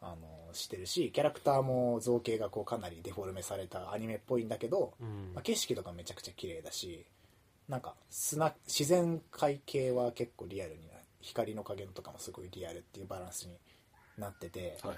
[0.00, 5.32] あのしてるしキャラクターも造形がこうかなりデフォルメされたアニメっぽいんだけど、うん。
[5.34, 7.04] まあ、景色とかめちゃくちゃ綺麗だし
[7.68, 10.91] なんか砂自然界系は結構リアルにな
[11.22, 13.54] 光の加減とかもすごいリアルっていうバランスに
[14.18, 14.96] なっててはい。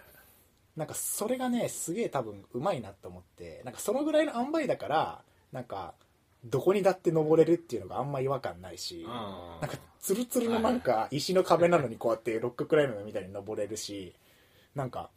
[0.77, 5.23] なんかそれがねすげえ多分うまいなと思ってなんかそのぐらいの塩梅だから
[5.53, 5.95] なんか
[6.45, 14.13] どこにだって登れるっていうのがあんま違和感ないし、あなんかツルツルのなんか石の壁なのにこうやってロッククライムみたいに登れるし
[14.75, 15.09] なんか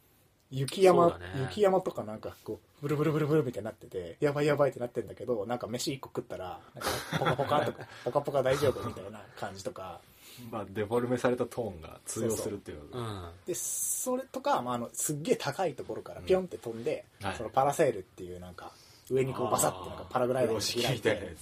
[0.50, 1.12] 雪山、ね。
[1.40, 10.00] 雪山とかなんかこうブルブルブルブルみたいになっててやばいやばいってなってんだけどなんか飯一個食ったらなんかポカポカとかポカポカ大丈夫みたいな感じとか
[10.50, 12.78] まあデフォルメされたトーンが通用するっていう。
[12.94, 13.12] のがう。
[13.12, 13.30] ん。
[13.46, 17.36] でそれとか、まあ、あのすっげえ高いところからピョンって飛んで、はい。
[17.36, 18.72] そのパラセールっていうなんか
[19.10, 21.36] 上にこうバサッてなんかパラグライダー風呂に開いて。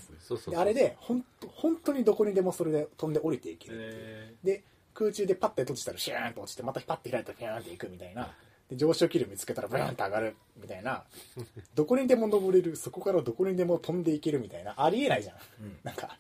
[0.57, 3.93] あれで本当本当にどこにでもそれで飛んで降りていけるっていう。
[3.95, 4.63] えで
[4.95, 8.33] 空中でパッて閉じたらシューンと落ちてまたパッて開いたらピューンっていくみたいな。
[8.69, 11.05] で上昇気流見つけたらブーンって上がるみたいな。
[11.75, 14.75] どこにでも登れるそこからどこにでも飛んでいけるみたいな。
[14.77, 15.79] ありえないじゃん、うん。
[15.85, 16.19] なんか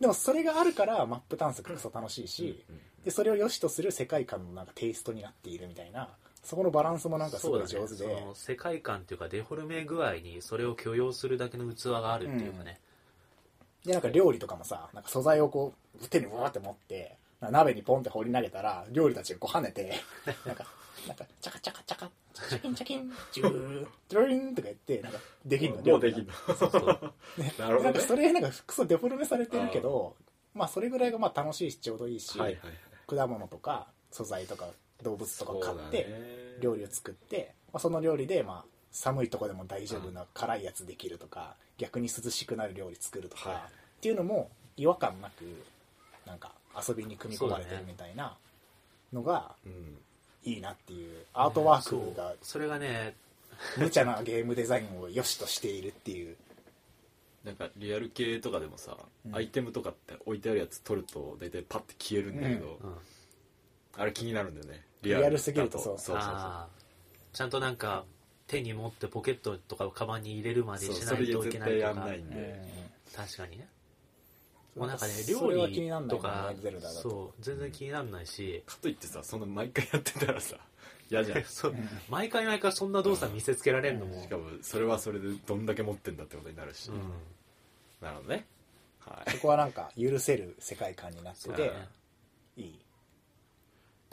[0.00, 2.64] でもそれがあるからマップ探索クソ楽しいし、
[3.04, 6.08] でそれを良しとする世界観のなんかテイストになっているみたいな
[6.42, 12.80] そこのバランスもなんかすごい上手で、ね世界観っていうかデフォルメ具合にそれを許容するだけの器があるっていうかね、
[13.84, 19.94] でなんか料理とかもさなんか素材をこう手にわーって持って鍋にポンって放り投げたら料理たちがこう跳ねて
[20.46, 20.64] なんか
[21.06, 22.10] なんかチャカチャカチャカ
[22.48, 30.16] チャキンチャキンジュードゥルンとか言ってなんかできるのもうできんのそうそうねなるほどねなんかそれなんかクソデフォルメされてるけど
[30.54, 32.72] まあそれぐらいがまあ楽しいしちょうどいいし、はいはいはい
[33.16, 34.68] 果物とか素材とか
[35.02, 43.62] 動物とか買って料理を作って、まあ、その料理でまあ寒いとこでも大丈夫な辛いやつできるとか、逆に涼しくなる料理作るとか、はいっ
[44.00, 45.44] ていうのも違和感なく
[46.26, 46.52] なんか
[46.88, 48.38] 遊びに組み込まれてるみたいな
[49.12, 49.98] のがうん
[50.44, 53.14] いいなっていうアートワークがそれがね
[53.76, 56.36] 無茶なゲームデザインを良しとしているっていう。
[57.44, 58.94] なんかリアル系とかでもさ、
[59.26, 59.34] うん。
[59.34, 62.94] アイテムとかって置いてあるやつ取ると大体パッて消えるんだけど、うん。
[63.96, 64.82] あれ気になるんだよね。
[65.00, 65.38] リアル。
[65.38, 65.98] すぎるとだそう。
[65.98, 66.30] そうそうそう。
[66.30, 67.36] あー。
[67.36, 68.04] ちゃんとなんか
[68.46, 71.94] 手に持ってポケットとかカバンに入れるまでそうしないといそれ絶けないとか。
[71.94, 72.62] 対やんないんで、
[73.16, 73.68] 確かにね。
[73.74, 73.79] うん
[74.76, 76.18] もうなんかねそ料れは気にな理と。
[76.18, 76.52] か
[77.02, 78.62] そう全然気にならないし。
[78.66, 80.56] かといってさその毎回やってたらさ
[81.10, 81.44] 嫌じゃん。
[81.44, 81.76] しそう。
[82.08, 86.98] 毎回毎回そんな動作見せつけられるのも、かもそれはそれでどんだけ持ってんだってことになるし、うん。
[88.00, 88.46] なるほどね。
[89.00, 89.30] はい。
[89.30, 91.72] そこはなんか許せる世界観になってて
[92.56, 92.80] いい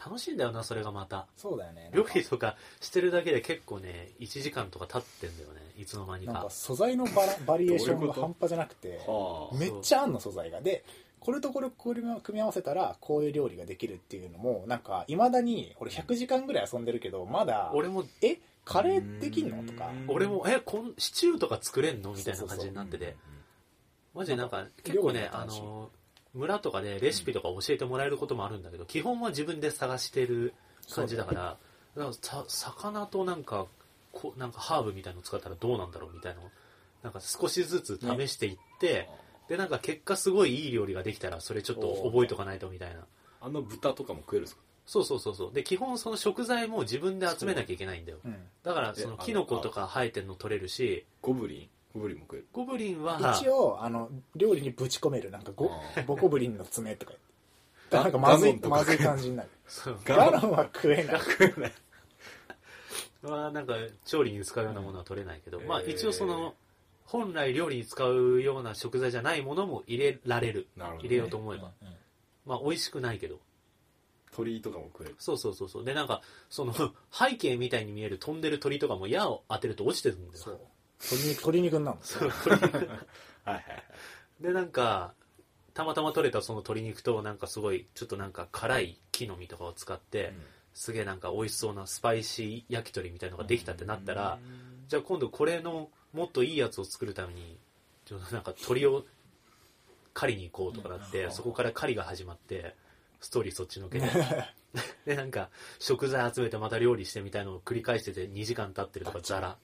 [0.04, 1.28] 楽しいんだよなそれがまた。
[1.36, 1.90] そうだよね。
[1.94, 6.34] 料か理とかしてるだけで結構ね1時間とか経ってんだよねいつの間にか。
[6.34, 9.56] なんか素材のバラ バリエーションが半端じゃなくてはあ。
[9.58, 10.62] めっちゃあんの素材が。
[10.62, 10.84] で
[11.20, 19.64] これとこれこれ組み合わせたらこういう料理ができるっていうのもなんかいまだに俺100時間ぐらい遊んでるけどまだ俺もえカレーできんの？
[19.64, 19.88] とか。
[19.88, 20.06] うん。
[20.10, 22.14] 俺もえこんシチューとか作れんの？
[22.14, 23.16] みたいな感じになってて。
[24.14, 25.90] マジでなんか結構ねあの
[26.34, 30.54] 村とかでレシピとか教えてもらえることもあるんだけど基本は自分で探してる
[30.94, 31.58] 感じだから
[32.48, 33.66] 魚となんか
[34.12, 36.42] こなんかハーブみたいの使ったらどうなんだろうみたいな
[37.04, 39.08] なんか少しずつ試していって、
[39.48, 43.06] でなんか結果すごいいい料理ができたらそれちょっと覚えとかないとみたいな。
[43.40, 44.62] あの豚とかも食えるんですか？
[44.88, 45.54] そうそうそうそう。
[45.54, 48.18] で基本その食材も自分で集めなきゃいけないんだよ。
[48.26, 48.36] うん。
[48.64, 51.70] だからそのキノコとか生えてるの取れるしゴブリン？
[51.94, 52.48] ゴブリンも食える。
[52.52, 53.90] ゴブリンは一応あ。
[53.90, 56.06] の料理にぶち込めるなんかゴあー。
[56.06, 57.14] ボコブリンの爪とか
[57.90, 59.50] だからなんかまずいまずい感じになる。
[59.68, 60.00] そう。
[60.04, 61.22] ガロンは食えない。
[63.24, 63.74] まあなんか
[64.06, 66.54] 調理に使うようなものは取れないけど、うんまあ一応その
[67.06, 70.68] 本来料理に使うような食材じゃないものも入れられる。
[70.76, 71.08] なるほどね。
[71.08, 71.88] 入れようと思えば、うん
[72.46, 73.40] まあ美味しくないけど。
[74.36, 75.16] 鳥とかも食える。
[75.18, 75.84] そうそうそうそう。
[75.86, 76.74] でなんかその
[77.12, 80.44] 背景みたいに見える飛んでる鳥とかも矢を当てると落ちてるんだよ。
[80.44, 80.60] そう
[81.00, 82.02] 鶏肉鶏肉になるの？
[82.02, 83.64] そう鳥はいはいはい。
[84.42, 85.14] でなんか
[85.74, 90.34] たまたま取れたその鶏肉となんかすごいちょっとなんか辛い木の実とかを使って、
[90.74, 94.40] すげえなんか美味しそうなスパイシー焼き鳥みたいのができたってなったら、
[94.88, 97.58] じゃあ今度これのもっといいやつを作るために
[98.06, 99.06] ちょっとなんか鳥を
[100.16, 101.32] 狩りに行こうとかなって、うん。
[101.32, 102.76] そこから狩りが始まって
[103.22, 104.08] ストーリーそっちのけで。
[105.06, 109.58] でなんか食材集めてまた料理してみたいのを繰り返してて2時間経ってるとかザラ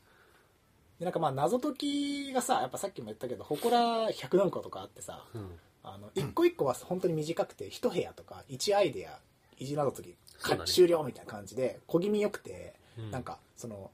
[1.04, 5.60] でなんかまあ謎解きがさやっぱさっきも言ったけど祠100何個とかあってさうん。
[5.86, 9.20] あの一個一個は本当に短くて一部屋とか1アイデア
[9.60, 10.72] いじ謎解きそうだね。
[10.72, 13.12] 終了みたいな感じで小気味よくて、うん。
[13.12, 13.92] なんかその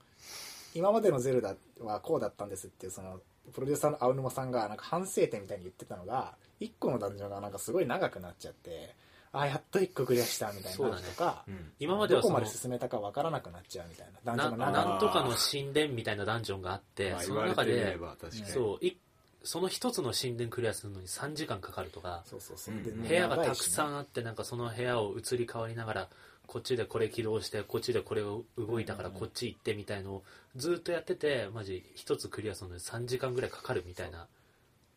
[0.76, 3.20] 今までのゼルダはこうだったんですっていうその
[3.53, 8.93] プロデューサーの青沼さんがなんか反省点みたいに言ってたのが1個のダンジョンがなんかすごい長くなっちゃって
[9.32, 11.71] あやっと1個クリアしたみたいな話とか、うん。
[11.80, 17.97] 今まではどこまで進めたかわからなくなっちゃうみたいなダンジョなンの長さなんとかの神殿みたいなダンジョンがあって、まあその中で
[18.45, 18.97] そうい
[19.43, 22.84] その一つの神殿クリアするのに3時間かかるとかそうそうそう、うん。
[22.84, 26.07] で部屋がたくさんあってなんかその部屋を移り変わりながら
[26.47, 30.23] こっちでこれ起動してこっちでこれを動いたからこっち行ってみたいのを
[30.55, 34.27] ずっとやっててマジ一つクリアするのに3時間ぐらいかかるみたいな。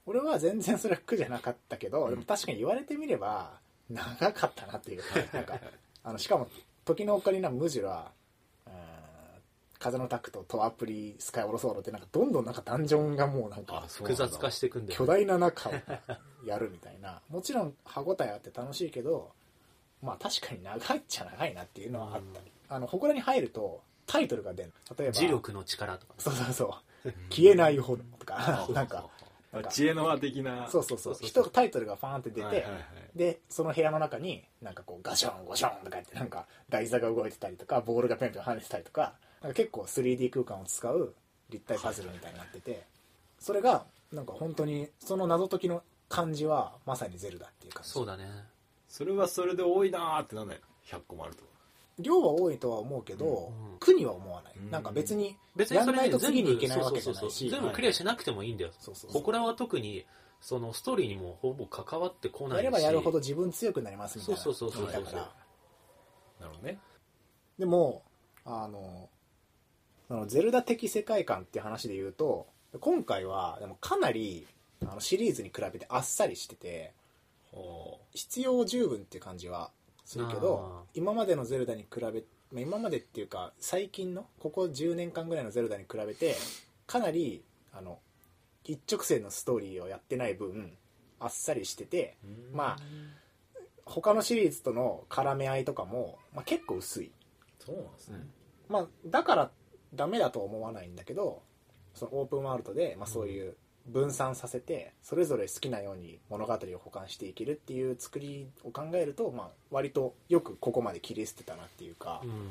[0.07, 3.61] 俺は全然それは苦じゃなかったけど、うんでも確かに言われてみれば
[3.93, 5.59] 長かったなっていう なんか
[6.05, 6.49] あのしかも
[6.85, 8.11] 時のオカリナムジュラ
[8.67, 8.73] うん
[9.79, 15.73] 風のタクトとアプリスカイオロソーロってなんかどんどんなんかダンジョンがもうなんか複雑化していくんで巨大な中を
[16.45, 19.33] やるみたいなもちろん歯応えあって楽しいけど
[20.01, 24.73] まあ確かに長いっちゃ長いなっていうのはあったり、あの祠に入るとタイトルが出る。
[24.99, 26.15] 例えば磁力の力とか。
[26.19, 27.13] そうそうそう。
[27.31, 29.09] 消えない炎とかなんか
[29.53, 30.69] なんか知恵の輪的な。
[30.69, 30.99] そうそう。
[30.99, 31.29] そうそうそう。
[31.29, 32.83] 人タイトルがファーンって出て、はいはいはい
[33.15, 41.15] でその部屋の中になんかこうガションゴションとかやってなんか台座が動いてたりとかボールがぴょんぴょん跳ねてたりとかなんか結構 3D 空間を使う
[41.51, 42.85] 立体パズルみたいになってて
[43.39, 47.91] それがなんか本当にその謎解きの感じはまさにゼルダっていう感じ。
[47.91, 48.27] そうだね。
[48.89, 50.61] それはそれで多いなーってなんない？
[50.93, 51.43] の100個もあると。
[51.99, 54.71] 量は多いとは思うけど、うん苦には思わない、うん。
[54.71, 57.51] なんか別に別にやんないと次に行けないわけじゃないし。
[57.51, 58.71] 全部クリアしなくてもいいんだよ。
[58.79, 59.23] そうそうそう。
[59.23, 60.05] 祠は特に
[60.43, 62.65] そのストーリーにもほぼ関わってこないし。
[62.65, 64.41] やればやるほど自分強くなりますみたいな。
[64.41, 66.49] そうそうそうそうだからなる。
[66.49, 66.79] ほどね。
[67.59, 68.03] でも
[68.45, 69.09] あの
[70.09, 72.49] そのゼルダ的世界観っていう話で言うと
[72.81, 74.47] 今回はでもかなり
[74.83, 76.93] あのシリーズに比べてあっさりしてて
[77.53, 79.71] ほ必要十分っていう感じは
[80.05, 86.35] するけどあ今までのゼルダに比べまあ今までっていうか最近のここ10年間ぐらいのゼルダに比べて
[86.87, 88.01] かなりあの
[88.65, 90.73] 一直線のストーリーをやってない分
[91.21, 92.79] あっさりしててうまあ
[93.85, 97.11] 他のシリーズとの絡め合いとかも、まあ、結構薄い。
[97.59, 98.19] そうなんですね。
[98.69, 99.51] まあ、だから
[99.95, 101.43] ダメだとは思わないんだけど
[101.95, 103.55] そのオープンワールドで、まあ、そういう
[103.87, 112.51] 分散させてそれぞれ好きなように物語を保管していけるっていう作りを考えると、まあ、割とよくここまで切り捨てたなっていうか、うん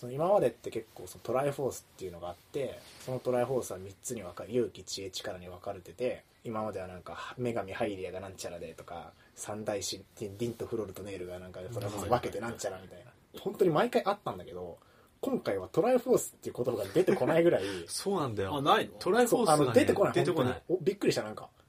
[0.00, 4.50] その今までって結構そのトライフォースっていうのがあってそのトライフォースは3つに分かる。
[4.52, 13.10] 勇気知恵力に分かれてて今まではなんか女神ハイリアがなんちゃらでとか三大神ディンディンとフロルとネイルがなんかトライフォース分けてなんちゃらみたいな。
[13.40, 14.78] 本当に毎回あったんだけど
[15.20, 18.56] 今回はトライフォースっていう言葉が出てこないぐらい そうなんだよ。
[18.56, 18.92] あないの？
[18.98, 20.14] トライフォースが、ね、出てこない。
[20.14, 20.62] 出てこない。
[20.70, 21.48] おびっくりしたなんか。
[21.58, 21.59] え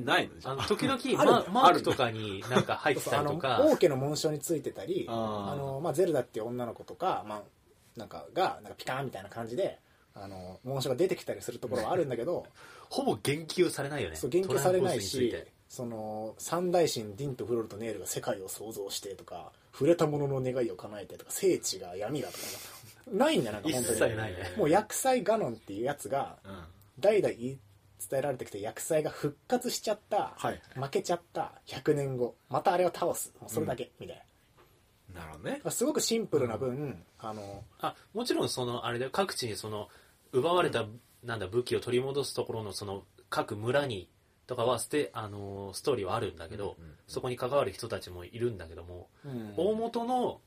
[0.00, 0.38] ないの？
[0.38, 3.60] じゃああの時々ママークとかになんか入ってたりとか。
[3.62, 7.42] 王家の紋章についてたりあの、まあ、ゼルダっていう女の子とか,、まあ、
[7.96, 9.78] なんかがなんかピカーンみたいな感じで
[10.14, 12.46] あの紋章が出てきたりするところはあるんだけど
[12.90, 14.16] ほぼ言及されないよね。
[14.16, 15.52] そう言及されないして。
[15.68, 22.38] その三大神ディンとフロルとネイルが世界を創造してとか触れたものの願いを叶えてとか聖地が闇だとか
[23.10, 23.98] ないんだよなんか一本当に。
[23.98, 24.54] 切ないね。
[24.56, 26.64] もう薬剤ガノンっていうやつがうん。
[27.00, 27.58] 代々言い
[28.08, 30.60] 伝えられてきた薬剤が復活しちゃった、はい。
[30.74, 32.34] 負けちゃった100年後。
[32.48, 33.32] またあれを倒す。
[33.40, 34.26] もうそれだけ、みたい
[35.14, 35.24] な。
[35.26, 35.60] るほどね。
[35.64, 39.88] なすごくシンプルな分、あのあもちろんそのあれで各地にその
[40.32, 40.84] 奪われた、
[41.22, 44.08] なんだ武器を取り戻すところのその各村に
[44.46, 49.52] とかはステあのストーリーはあるんだけど、うんうんそこに関わる人たちもいるんだけども、うん。
[49.58, 50.40] 大元の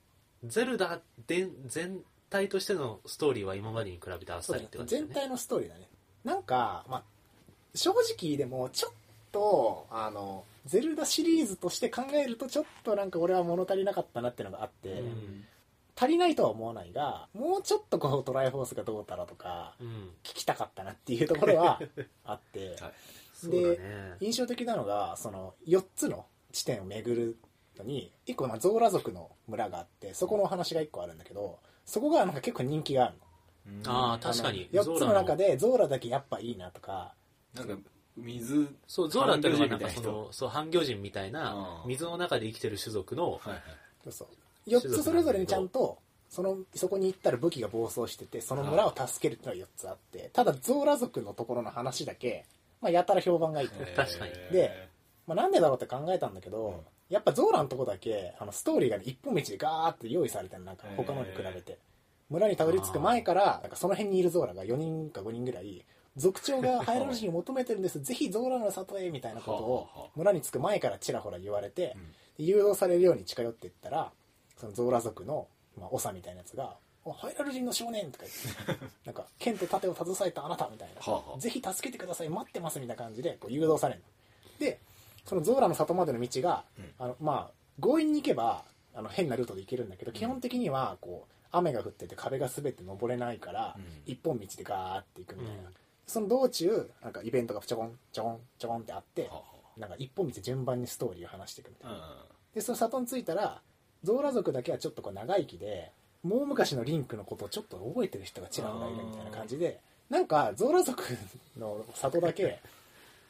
[0.44, 2.00] ゼルダで全
[2.32, 5.02] 体としてのストーリーは今までに比べてあっさりって感じね。
[5.02, 5.88] 全体のストーリーだね。
[6.24, 7.04] なんか、まあ、
[7.78, 8.92] 正直でもちょっ
[9.32, 15.46] とあのゼルダシリーズとして考えるとちょっとなんか俺は物足りなかったなっていうのがあって、うん。
[16.00, 19.88] 足りないとは思わないがもうちょっとこうトライフォースがどうたらとかうん。
[20.24, 21.80] 聞きたかったなっていうところは
[22.26, 22.94] あって、はい。
[23.34, 24.18] そうだね。
[24.20, 27.38] 印象的なのがその4つの地点を巡る
[27.78, 33.16] のに1個まあゾーラ族の村があってそこのお話が1個あるんだけどそこがなんか結構人気がある
[33.84, 33.92] の。
[33.92, 34.70] ああ確かに。
[34.72, 37.14] 4つの中でゾーラだけやっぱいいなとか
[37.66, 39.90] なんか水そうゾーラっていうのはなんか
[40.32, 41.52] そ半魚人みたいな人。
[41.52, 43.62] のそう半魚人みたいなうん水の中で生きてる種族のはいはい
[44.04, 44.70] そうそう。
[44.70, 46.00] 4つそれぞれにちゃんと
[46.30, 52.46] そのそこに行ったら武器が暴走しててその村を助けるっていうのが4つあってただゾーラ族のところの話だけ、
[52.82, 54.34] まあ、やたら評判がいいと、確かに。
[54.52, 54.90] で
[55.26, 61.80] まあ、なんでだろうって考えたんだけど、やっぱゾーラのとこだけあのストーリーが、ね、一本道でガーって用意されてるなんか他のに比べて、
[62.30, 65.86] 村にたどり着く前からなんかその辺にいるゾーラが4人か5人ぐらい
[66.18, 68.02] 族長がハイラル人を求めてるんです。
[68.02, 72.46] ぜひゾーラの里へみたいなことを村に着く前からちらほら言われて、うん。
[72.46, 74.12] 誘導されるように近寄っていったら
[74.58, 75.48] そのゾーラ族の、
[75.80, 84.06] まあ、長みたいなやつが「おハイラル人の少年」とか言って なんか剣と盾を携えたあなたみたいな、ぜひ助けてください待ってますみたいな感じでこう誘導されるの。
[84.60, 84.80] で
[85.26, 86.94] そのゾーラの里までの道が、うん。
[87.00, 88.64] あのまあ強引に行けば
[88.94, 94.04] あの変なルートで行けるんだけど、基本的にはこう雨が降ってて壁が滑って登れないから、うん。
[94.06, 95.76] 一本道でガーって行くみたいな、うん
[96.08, 99.44] その道中なんかイベントがちょこんちょこんちょこんってあっては
[99.78, 103.62] なんか一本道順番にストーリーを話していくみたいな、でその里に着いたら
[104.04, 105.92] ゾーラ族だけはちょっとこう長生きで
[106.24, 109.80] もう昔のリンクのことをちょっと覚えてる人がちらほらいるみたいな感じで
[110.10, 111.04] なんかゾーラ族
[111.58, 112.60] の里だけ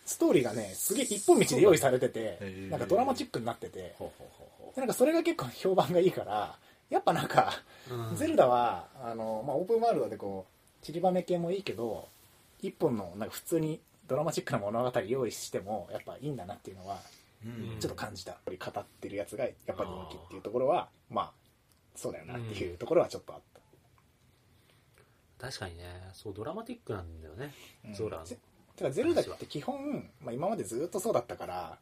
[0.06, 3.96] ストーリーがねすげえ一本道で用意されててなんかドラマチックになってて
[4.78, 6.56] なんかそれが結構評判がいいから
[6.90, 7.54] やっぱなんか
[7.90, 8.16] うん。
[8.16, 10.46] ゼルダはあの、まあ、オープンワールドでこ
[10.82, 12.08] う散りばめ系もいいけど
[12.62, 17.00] 一本のなんか普通にドラマチックな物語用意してもやっぱいいんだなっていうのは
[17.46, 17.80] ううん。
[17.80, 21.32] ちょっと感じた、やっぱり語ってるやつがやっぱり人気っていうところはまあ
[21.96, 23.40] そうだよなっていうところはちょっとあっ
[25.40, 25.84] た、確かにね。
[26.14, 27.54] そうドラマティックなんだよね。
[27.86, 27.94] うん。
[27.94, 28.26] ゾーラの。
[28.26, 28.38] ぜ
[28.76, 31.78] てかゼルダって基本、まあ、今までずっとそうだったから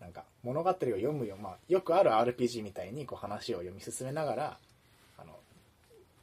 [0.00, 4.58] なんか物語を読むよ、まあ、よくある RPG みたいにこう話を読み進めながら
[5.18, 5.34] あの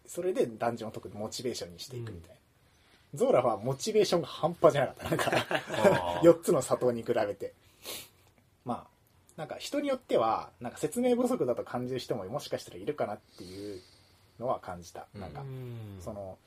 [0.08, 2.36] それでダンジョンを解くモチベーションにしていくみたいな、
[3.18, 5.10] ゾーラはモチベーションが半端じゃなかった。
[5.10, 5.32] なんか
[5.72, 6.30] あー。
[6.30, 7.54] 4つの里に比べて。
[8.64, 8.98] まあ
[9.38, 13.82] なんか人によってはなんか説明不足だと感じる人ももしかしたらいるかなっていう
[14.40, 15.08] のは感じた。
[15.14, 16.38] なんか、うんその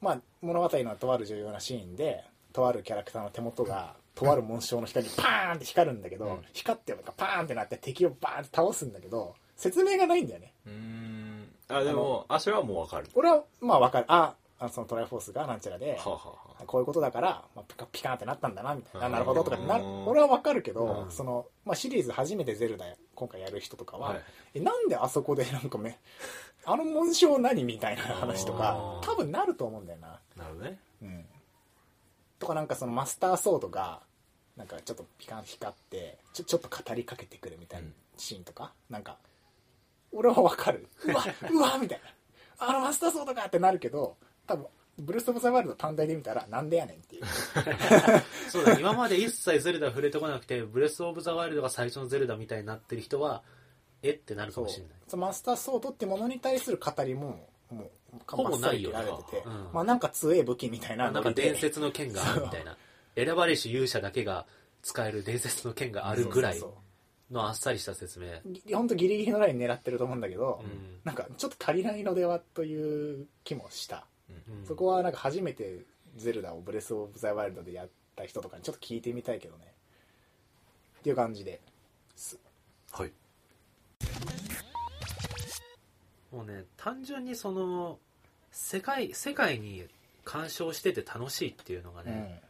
[0.00, 6.38] まあ物語のとある重要なシーンでとあるキャラクターの手元がとある紋章の光にパーンって光るんだけど、うん。
[6.52, 10.52] 光ってなんかパーンってなって敵をバーンって倒すんだけど説明がないんだよね。
[10.66, 11.48] うん。
[11.68, 13.08] あでもアシュラはもうわかる。
[13.14, 14.04] 俺はまあわかる。
[14.08, 16.64] ああそのトライフォースがなんちゃらで、はあはあはあ。
[16.66, 19.08] こういうことだから、まあ、ピカピカってなったんだなみたいな。
[19.08, 21.12] なるほどとかな俺はわかるけど、うん。
[21.12, 24.22] そのまあ、シリーズ初めてゼルダ今回やる人とかは、はい。
[24.54, 25.98] えなんであそこでなんかめ
[26.64, 30.78] あの紋章何みたいな話とか多分なると思うんだよな、なるほどね。
[31.02, 31.24] うん、
[32.38, 34.00] とかなんかそのマスターソードが
[34.56, 39.18] なんかちょっとピカン光ってちょちょっと語りかけてくるみたいなシーンとか、なんか
[40.12, 40.88] 俺はわかる。
[41.06, 42.00] うわうわみたい
[42.58, 42.66] な。
[42.66, 44.16] あのマスターソードかってなるけど
[44.48, 44.66] 多分
[44.98, 47.24] ブルース・オブ・ザ・ワールド単体で見たらなんでやねんっていう。
[48.50, 53.42] そうだ今まで一切ゼルダ触れてこなくてブレス・オブ・ザ・ワイルドが最初のゼルダみたいになってる人は
[54.02, 55.16] えってなるかもしれない。
[55.16, 57.90] マスターソードってものに対する語りももう
[58.26, 59.68] ほぼないよバッサリ切られてて、うん。
[59.72, 62.76] まあなんか強え武器みたいななんか伝説の剣があるみたいな。
[63.14, 64.46] 選ばれし勇者だけが
[64.82, 66.62] 使える伝説の剣があるぐらい
[67.30, 68.26] のあっさりした説明。
[68.26, 68.40] そ
[68.72, 71.00] うほんとギリギリのライン狙ってると思うんだけど、うん。
[71.04, 74.02] なんかちょっと足りないのではという気もした、うん
[74.66, 75.80] そこはなんか初めて
[76.16, 79.72] ゼルダをブレス・オブ・ザ・ワイルドでやった人とかにちょっと聞いてみたいけどね。
[81.00, 81.60] っていう感じで。
[82.16, 82.38] す。
[82.92, 83.12] はい。
[86.32, 87.98] もうね単純にその
[88.50, 89.86] 世界世界に
[90.24, 92.42] 干渉してて楽しいっていうのがね、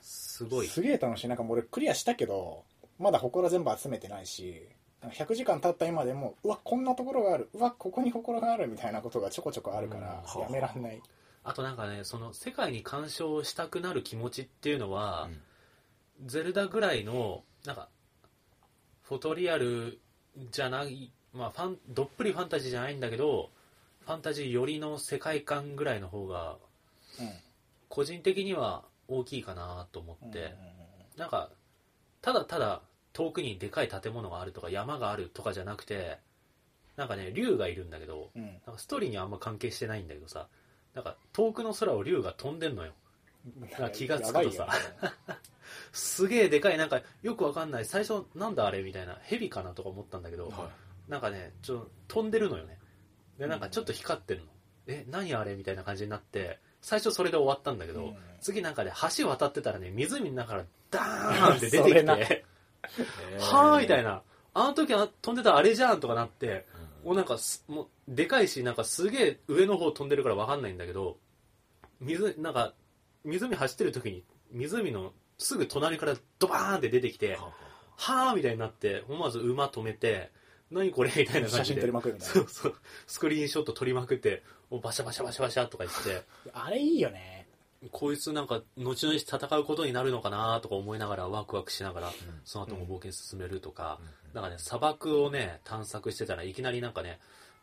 [0.00, 0.66] すごい。
[0.66, 1.28] すげえ楽しい。
[1.28, 2.64] なんかもう俺クリアしたけど
[2.98, 4.66] まだ祠全部集めてないし
[5.02, 7.48] 100時間経った今でもうわこんなところがある。
[7.54, 11.02] うわここに祠があるみたいなことがちょこちょこあるからうんやめらんない、
[11.42, 15.28] あとなんかねその世界に干渉したくなる気持ちっていうのは、
[16.26, 17.88] ゼルダぐらいのなんか
[19.02, 19.98] フォトリアル
[20.50, 23.50] じゃない、まあ、ファンどっぷりファンタジーじゃないんだけど
[24.00, 26.56] ファンタジー寄りの世界観ぐらいの方が
[27.88, 30.52] 個人的には大きいかなと思って、うんうん。
[31.16, 31.50] なんか
[32.22, 32.82] ただただ
[33.12, 36.18] 遠くにでかい建物があるとか山があるとかじゃなくて
[36.96, 38.42] なんかね竜がいるんだけどうん。
[38.42, 40.48] なんかストーリーにはあんま関係してないんだけどさ
[40.94, 42.92] なんか遠くの空を竜が飛んでんのよ。
[43.46, 44.64] うんなんか気がつくとさ。
[44.64, 45.10] やばいよ。
[45.28, 45.36] ね
[45.92, 47.84] すげえでかいなんかよくわかんない。
[47.84, 50.70] 最初なんだあれみたいなヘビかなとか思ったんだけど、は
[51.08, 52.78] なんかねちょ飛んでるのよね。
[53.38, 54.46] でなんかちょっと光ってるの、
[54.86, 58.16] え何あれみたいな感じになって最初それで終わったんだけど、うん。
[58.40, 62.16] 次なんかね橋渡ってたらね湖の中からダーンって出てきそれな。
[62.16, 62.26] てい
[63.38, 64.22] はーみたいな、な
[64.54, 66.66] あの時は飛んでたあれじゃんとかなって
[67.04, 71.18] もうなんかすもうでかいしなんかすげえ上の方飛んでるからわかんないんだけど
[72.00, 72.74] 水なんか
[73.24, 77.38] 湖走ってる時に湖のすぐ隣からドバーンって出てきて
[77.96, 80.30] はーみたいになって思わず馬止めて
[80.70, 82.74] 何これみたいな感写真じで撮りまくるみたいそうそう。
[83.06, 86.50] スクリーンショット撮りまくってバシャバシャバシャバシャとか言って。
[86.52, 87.39] な あれいいよね
[87.90, 92.12] こいつなんか後々戦うことになるのかなとか思いながらワクワクしながら
[92.44, 93.98] その後も冒険進めるとか、
[94.34, 97.18] なんかね砂漠をね探索してたらいきなりなんかね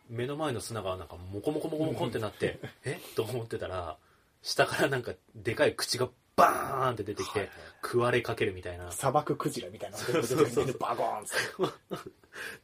[0.09, 2.99] 目の前の砂がなんかモコモコモコモコってなって え？
[3.15, 3.97] と思ってたら
[4.41, 7.49] 下からなんかでかい口がバーンって出てきて
[7.83, 8.91] 食われかけるみたいな。
[8.91, 9.97] 砂漠クジラみたいな。
[9.97, 12.09] のが出てくるんでバゴーンって。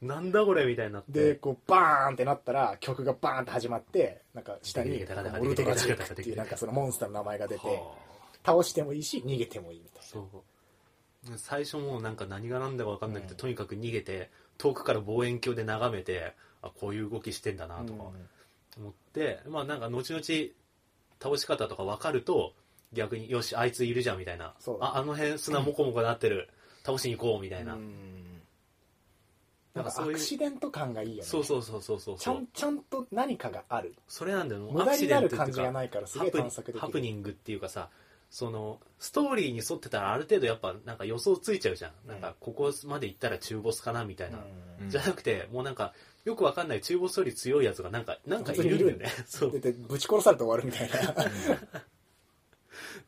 [0.00, 1.12] なんだこれみたいになって。
[1.12, 7.96] でこうバーンってなったら曲がバーンって始まってなんか下にダカダカオルテガジェクっていうなんかそのモンスターの名前が出ては
[8.46, 11.36] 倒してもいいし逃げてもいいみたいそう。
[11.36, 18.04] 最初もうなんか何が何だか分かんなくて、うんとにかく逃げて遠くから望遠鏡で眺めてあこういう動きしてんだななとか
[18.76, 20.22] 思って、まあなんか後々
[21.20, 22.52] 倒し方とか分かると
[22.94, 24.54] 逆によしあいついるじゃんみたいな。
[24.58, 26.48] そうだああの辺砂モコモコなってる。
[26.84, 28.42] 倒しに行こうみたいな、うん。
[29.74, 30.10] なんかそういう。
[30.12, 31.22] アクシデント感がいいよね。
[31.22, 33.94] そうそうそうそうそうちゃんちゃんと何かがある。
[34.06, 34.68] それなんだよ。
[34.70, 36.80] 無駄になる感じがないからすげえ探索できる。
[36.80, 37.88] ハプニングっていうかさ
[38.34, 44.38] そのストーリーに沿ってたらある程度やっぱなんか予想ついちゃうじゃん、なんかここまで行ったら中ボスかなみたいな、
[44.80, 44.90] うん。
[44.90, 49.08] じゃなくてもうなんかよくわかんない中ボスより強いやつがなんかなんかいるんだよね。
[49.24, 49.50] そう。
[49.50, 51.14] ぶち殺されて終わるみたいな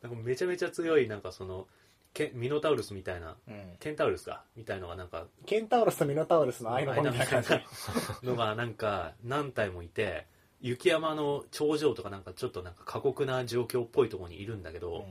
[0.01, 1.67] なんかめちゃめちゃ強いなんかその
[2.13, 3.75] ケミノタウルスみたいなうん。
[3.79, 4.43] ケンタウルスか？
[4.55, 7.43] みたいのがなんかケンタウロスとミノタウロスの愛の子みたいな。
[7.43, 7.61] 感
[8.21, 10.25] じのがなんか何体もいて
[10.61, 15.05] 雪山の頂上とかなんかちょっとなんか過酷な状況っぽいところにいるんだけど、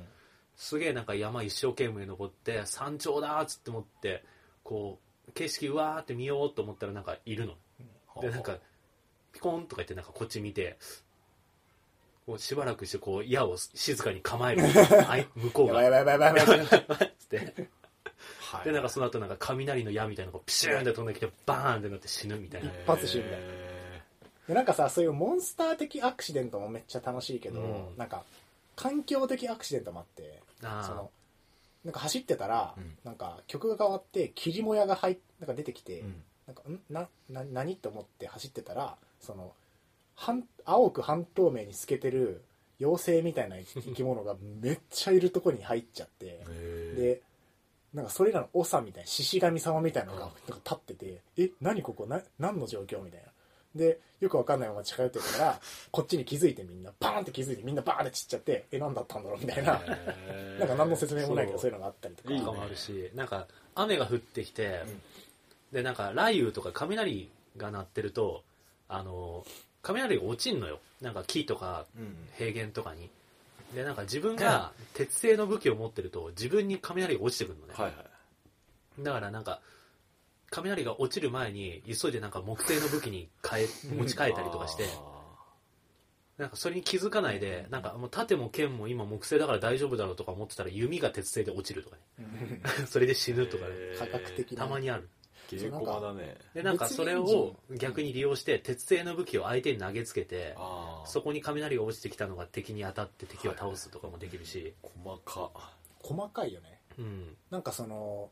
[0.56, 4.24] すげえなんか山一生懸命登って山頂だーっつって思って
[4.64, 7.54] こう景色うわーって見ようと思ったらなんかいるの。
[8.20, 8.56] でなんか
[9.32, 10.78] ピコンとか言ってなんかこっち見て
[12.26, 14.64] こうしばらくしてこう矢を静かに構える。
[15.08, 15.80] あい向こうが。
[15.80, 16.58] やばいやばいやばいやばい。
[16.58, 17.68] やばいつって。
[18.40, 18.64] はい。
[18.64, 22.70] でなんかその後なんか雷の矢みたいなのがピシューンって飛んできてバーンってなって死ぬみたいな。
[22.70, 24.02] 一発死んだよへ
[24.48, 27.96] でなんかさそういうモンスター的アクシデントもめっちゃ楽しいけど、うん。
[27.96, 28.24] なんか
[28.74, 31.10] 環境的アクシデントもあってその
[31.84, 32.98] なんか走ってたら、うん。
[33.04, 36.24] なんか曲が変わって霧もやが入っなんか出てきて、ーうん。
[36.48, 36.80] なんかん？
[36.90, 39.52] なな何と思って走ってたらその
[40.16, 42.42] 半青く半透明に透けてる
[42.80, 46.40] 妖精みたいな 生き物がめっちゃいるとこに入っちゃって
[46.96, 47.22] で
[47.94, 52.06] なんかそれらの長みたいな獅子神様みたいなのがうんなんか立ってて「え何ここ？
[52.06, 53.28] な何の状況?」みたいな。
[53.74, 55.60] でよくわかんないまま近寄ってるから
[55.90, 59.78] こっちに気づいてみんなバーンって気づいてみんなバーンって散っちゃって「え何だったんだろう?」みたいな。
[60.58, 62.32] なんか何の説明もないけどそそうういうのがあったりとか。
[62.32, 65.02] いいかもあるしなんか雨が降ってきて、うん。
[65.72, 68.42] でなんか雷雨とか雷が鳴ってると
[68.88, 69.44] あの
[69.86, 70.80] 雷が落ちんのよ。
[71.00, 73.10] なんか木とかうん平原とかに。
[73.74, 79.02] でなんか自分が鉄製の武器を持ってると自分に雷が落ちてくるのね、はいはい。
[79.02, 79.60] だからなんか
[80.50, 83.66] 雷が落ちる前に急いでなんか木製の武器に変え
[83.96, 84.84] 持ち替えたりとかして。
[86.38, 92.60] なんかそれに気づかないでなんかもう盾も剣も今木製だから大丈夫だろうとか思ってたら弓が鉄製で落ちるとかね。
[92.86, 93.70] それで死ぬとかね。
[93.98, 94.64] 科学的な。
[94.64, 95.08] たまにある
[95.48, 100.56] 稽古場だねでなんかそれを逆に利用して鉄製の武器を相手に投げつけて
[101.04, 105.50] そこに雷が落ちてきたのが敵に当たって敵を倒すとかもできるし、細か
[106.02, 106.80] 細かいよね。
[106.98, 108.30] うん、なんかその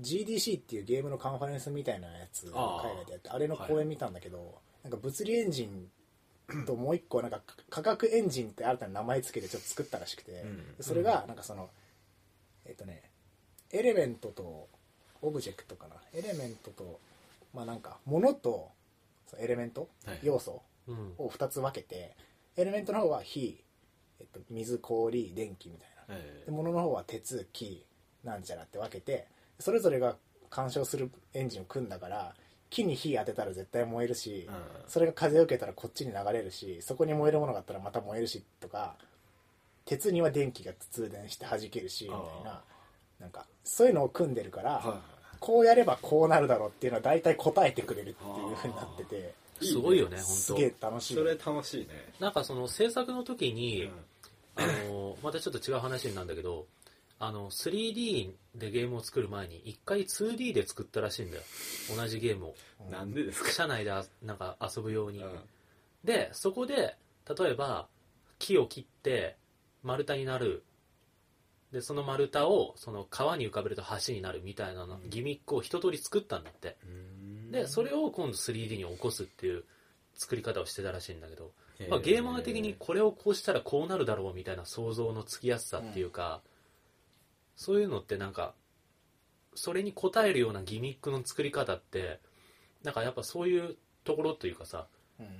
[0.00, 7.40] GDC っていうゲームのカンファレンスみたいなやつ海外でやってあれの公演見たんだけど、なんか物理エンジンともう一個なんか
[7.70, 10.64] 科学エンジンって新たな名前つけてちょっと作ったらしくて、うん。
[10.80, 11.70] それがなんかその
[12.66, 13.10] えっとね
[13.72, 14.68] エレメントと
[15.22, 15.96] オブジェクトかな。
[16.14, 17.00] エレメントと
[17.54, 18.70] まあなんか物と
[19.38, 20.20] エレメントはい。
[20.22, 21.14] 要素うん。
[21.18, 22.14] を2つ分けて
[22.56, 23.62] エレメントの方は火、
[24.20, 26.14] えっと、水氷電気みたいな。
[26.16, 27.84] えで物の方は鉄木
[28.24, 29.26] なんちゃらって分けて
[29.58, 30.16] それぞれが
[30.50, 32.34] 干渉するエンジンを組んだから
[32.70, 34.48] 木に火当てたら絶対燃えるし、
[34.88, 38.96] それが風を受けたらこっちに流れるしそこに燃えるものがあったらまた燃えるしとか
[39.84, 42.50] 鉄には電気が通電して弾けるしみたいな。
[42.50, 42.62] あ
[43.20, 45.00] なんかそういうのを組んでるから、は
[45.40, 49.34] こうやればこうなるだろうっていうのは大体答えてくれるっていう風になってて。
[49.62, 50.62] すごいよねす本当。
[50.62, 51.14] げえ楽しい。
[51.14, 52.12] それ楽しいね。
[52.20, 53.92] なんかその制作の時に、うん。
[54.56, 56.66] あのまたちょっと違う話になるんだけど
[57.18, 61.42] あの 3D でゲームを作る前に一回 2D で作ったらしいんだよ。
[61.94, 62.54] 同じゲームを。
[62.90, 63.50] なんでですか？
[63.50, 65.30] 社内であなんか遊ぶように、うん。
[66.04, 66.96] でそこで
[67.38, 67.86] 例えば
[68.38, 69.36] 木を切って
[69.82, 70.62] 丸太になる
[71.76, 76.78] でその丸太をその川に浮かべると橋になるみたいなのギミックを一通り作ったんだって。
[77.50, 79.62] でそれを今度 3D に起こすっていう
[80.14, 81.52] 作り方をしてたらしいんだけど、
[81.90, 86.40] まあ、ゲーマー的にこれをこうしたらこうなるだろうみたいな想像のつきやすさっていうか、
[87.56, 88.54] そういうのってなんか
[89.54, 92.20] それに応えるようなギミックの作り方って
[92.84, 94.86] なんかやっぱそういうところというかさ
[95.20, 95.26] うん。
[95.26, 95.32] うん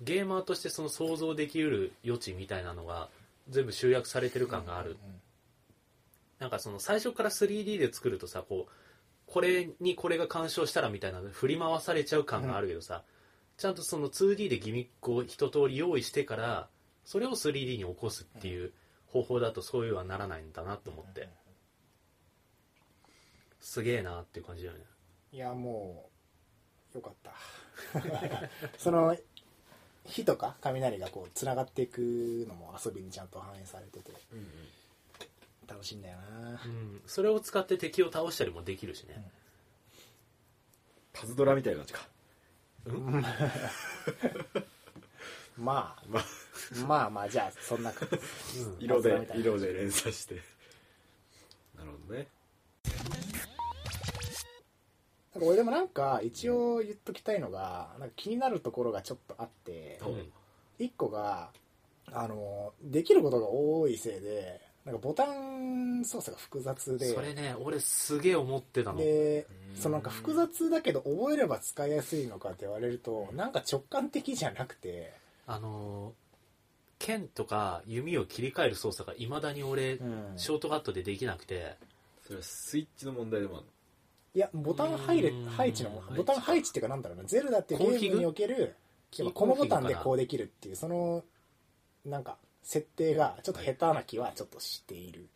[0.00, 3.08] ゲーマーとしてその想像できる余地みたいなのが
[3.48, 4.98] 全部集約されてる感がある、
[6.38, 8.72] なんかその最初から 3D で作るとさこう
[9.26, 13.02] これにこれが干渉したらみたいな振り回されちゃう感があるけどさ、
[13.56, 16.68] ちゃんとその 2D でギミックを一通り用意してから
[17.04, 18.72] それを 3D に起こすっていう
[19.06, 21.28] 方法だとそういうはならないんだなと思って。
[23.60, 24.84] すげえなっていう感じだよね。
[25.32, 26.08] いやも
[26.94, 27.32] うよかった。
[28.78, 29.16] その
[30.04, 31.98] 火とか雷がこうつながっていく
[32.48, 34.12] のも遊びにちゃんと反映されてて。
[34.32, 34.46] うんうん
[35.68, 36.60] 楽しいんだよな。
[36.64, 37.02] うん。
[37.06, 39.30] それを使って敵を倒したりもできるしね、
[41.12, 42.08] パズドラみたいな感じか。
[45.56, 46.24] まあ まあ。
[46.86, 48.08] まあまあじゃあそんな感
[48.52, 49.42] じうん色でパズドラみたいな。
[49.42, 50.34] 色で連鎖して。
[51.76, 52.28] なるほどね。
[55.34, 60.32] なんか俺でもなんか一応言っときたいのがなんか気になるところがちょっとあってうん。
[60.78, 61.50] 一個が
[62.12, 67.12] あのできることが多いせいでなんかボタン操作が複雑で。
[67.12, 68.98] それね俺すげえ思ってたの。
[68.98, 69.76] でうん。
[69.76, 75.12] そのなんか複雑だけど覚えれば使いやすいのかって言われるとなんか直感的じゃなくて、
[75.46, 76.26] あのー
[76.98, 80.32] 剣とか弓を切り替える操作がいまだに俺、うん。
[80.36, 81.76] ショートカットでできなくて。
[82.24, 83.66] それはスイッチの問題でもある
[84.34, 85.44] いやボタン配列うん。
[85.46, 87.24] 配置のボタン配置っていうかなんだろうな。
[87.24, 88.06] ゼルダってゲコンフィグ？
[88.06, 88.74] ームにおける
[89.34, 91.22] このボタンでこうできるっていうその
[92.06, 95.28] なんか設定がちょっと下手な気はちょっとしている。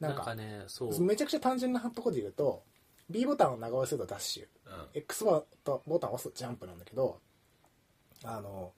[0.00, 1.00] なんんかねそう。
[1.00, 2.64] めちゃくちゃ単純なところで言うと
[3.08, 4.42] B ボタンを長押しするとダッシュ。
[4.66, 4.86] うん。
[4.92, 7.20] X ボタンボタンを押すとジャンプなんだけど
[8.24, 8.72] あの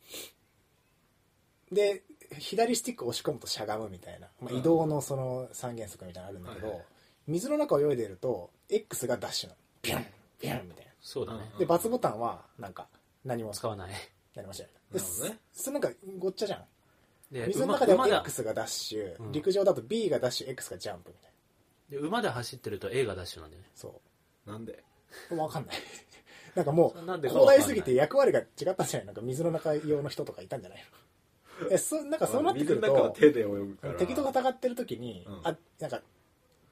[1.72, 2.02] で
[2.38, 4.58] 左スティックを押し込むとしゃがむみたいな、まあ、うん。
[4.58, 6.86] 移動のその三原則みたいなのあるんだけど、はいはい。
[7.28, 9.58] 水の中を泳いでいると X がダッシュなの。
[9.80, 10.06] ビュン
[10.42, 10.92] ビュンみたいな。
[11.00, 12.88] そうだね、うんで×ボタンはなんか
[13.24, 13.90] 何も使わない。
[14.34, 15.38] やりましたよねでね。
[15.52, 16.64] そそれなんかごっちゃじゃん
[17.30, 18.20] で水の中では馬馬だ。
[18.22, 19.32] X がダッシュ、うん。
[19.32, 21.22] 陸上だと B がダッシュ X がジャンプみたい
[21.90, 22.00] な。
[22.02, 23.62] で馬で走ってると A がダッシュなんでね。
[23.74, 24.00] そ
[24.46, 24.82] なんで？
[25.30, 25.76] う分かんない。
[26.54, 27.58] なんかもうなんでか広わかんない。
[27.58, 29.06] 大すぎて役割が違ったんじゃない？
[29.06, 30.84] なんか水の中用の人とかいたんじゃない
[31.60, 31.68] の？
[31.72, 33.94] えそなんかそうなってくる水の中はと手で泳ぐから。
[33.94, 35.40] 敵と戦ってる時に、うん。
[35.44, 36.02] あなんか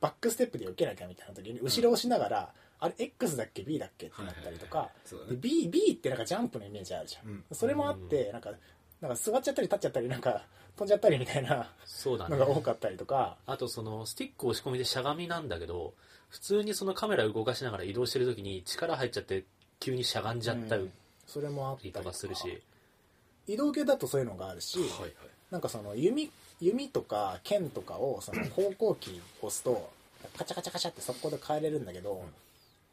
[0.00, 4.09] バックステップで避けなきゃみたいな時に後ろを押しながら、あれ X だっけ？B だっけ？
[4.09, 5.09] ってなったりとか、はいはいはい。
[5.09, 7.44] そうだでね B, B ってなんかジャンプのイメージあるじゃん、うん。
[7.52, 8.52] それもあってなんか
[9.05, 10.42] なんか座っちゃったり立っちゃったりなんか
[10.76, 12.38] 飛んじゃったりみたいなそうだね。
[12.38, 15.92] のが多かったりとか、あとそのスティック押し込みでしゃがみなんだけど
[16.30, 19.44] 普通にそのカメラ動かしながら移動してる時に力入っちゃって
[19.78, 20.92] 急にしゃがんじゃったうん。
[21.26, 22.07] それもあったりとか。
[22.07, 22.62] かするし、
[23.46, 25.12] 移動系だとそういうのがあるし、はいはい。
[25.50, 26.30] なんかその弓
[26.61, 29.90] 弓とか剣とかをその方向キー押すと
[30.36, 32.24] カチャカチャカチャって速攻で変えれるんだけど、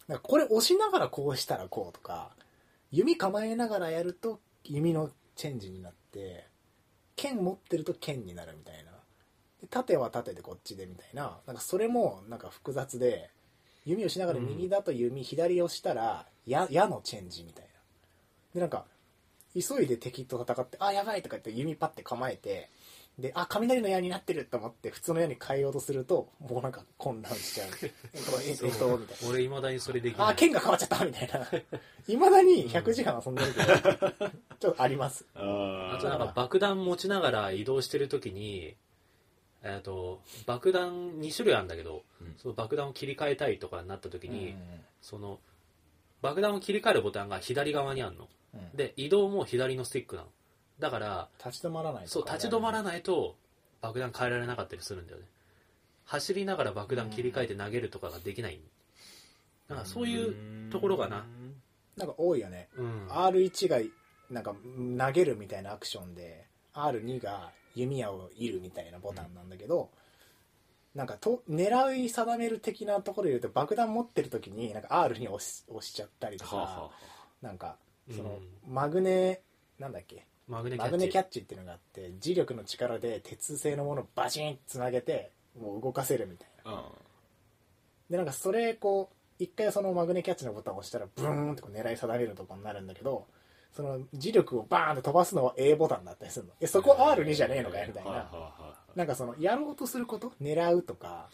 [0.07, 2.29] なんかこれ押しながらこうしたらこうとか
[2.91, 6.47] 弓構えながらやると弓のチェンジになって
[7.15, 8.91] 剣持ってると剣になるみたいな。
[9.61, 11.37] で縦は縦でこっちでみたいな。
[11.45, 13.29] なんかそれもなんか複雑で
[13.85, 17.69] 弓をしながら右だと弓、左押したら矢矢のチェンジみたいな。
[18.55, 18.85] でなんか
[19.53, 22.69] 急いで敵と戦ってあやばいとか言って弓パッて構えて
[23.19, 27.67] であ雷の矢になってると思って普通の矢に変えようとするともうなんか混乱しちゃう。
[28.13, 29.29] えっとえっとえっとみたいな。
[29.29, 30.27] 俺いまだにそれできない。
[30.29, 31.47] あ剣が変わっちゃったみたいな。
[32.07, 35.25] いまだに100時間遊んでるけど、 ちょっとあります。
[35.35, 38.75] ああとなんか爆弾持ちながら移動してる時に、
[39.61, 42.35] えー、と爆弾2種類あるんだけど、うん。
[42.37, 45.39] その爆弾を切り替えたいとかになった時に、うんその
[46.21, 48.29] 爆弾を切り替えるボタンが左側にあるの。
[48.53, 48.77] うん。
[48.77, 50.27] で移動も左のスティックなの
[50.81, 53.35] だから立ち止まらないとそう立ち止まらいないと
[53.81, 55.25] 爆弾変えられなかったりするんだよね。
[56.05, 58.59] 走りながら爆弾切り替えて投げるとかができない。
[59.69, 61.25] なんかそういうところがな。
[61.95, 62.67] なんか多いよね。
[62.75, 63.07] うん。
[63.07, 63.79] R1 が
[64.29, 64.53] なんか
[64.97, 69.89] 投げるみたいなアクションで R2 が弓矢を射るみたいなボタンなんだけど、
[70.95, 76.91] なんかと狙い定める的なところで言うと爆弾持ってる時になんか R に押し押しちゃったりとか、はあは
[77.41, 77.77] なんか
[78.09, 79.41] そのうマグネ
[79.79, 80.25] なんだっけ？
[80.51, 80.91] マグネキャッチ。
[80.91, 86.71] マグネキャッチっていうのがあって磁力の力で鉄製のものをバチンつなげてもう動かせるみたいな。
[86.71, 86.83] あ
[88.09, 93.25] でなんかそれこう一回そのマグネキャッチのボタンを押したらブーンってこう狙い定めるとこになるんだけど
[93.73, 96.51] その磁力をバーンって飛ばすのは A ボタンだったりするの。
[96.59, 98.29] えそこ R2 じゃねえのかよみたいな。
[98.95, 101.29] なんかそのやろうとすること狙うとか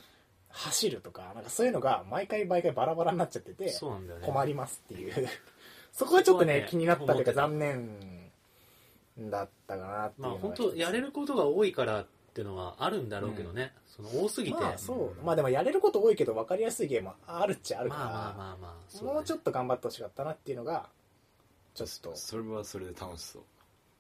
[0.50, 4.28] 走るとかなんかそういうのが毎回毎回バラバラになっちゃっててそうなんだよね。
[4.28, 5.28] 困りますっていう。
[5.92, 8.27] そこはちょっとねそこはね気になったというか残念
[9.20, 15.26] だったかなっていうまあ本当やれることが多いからっていうのはあるんだろうけどね、その多すぎて、まあそう。
[15.26, 19.14] まあでもやれること多いけど分かりやすいゲームはあるっちゃあるから、まあまあまあまあそうだね。
[19.16, 20.90] もうちょっと頑張ってほしかったなっていうのが
[21.74, 22.16] ちょっと。
[22.16, 23.44] それはそれで楽しそう。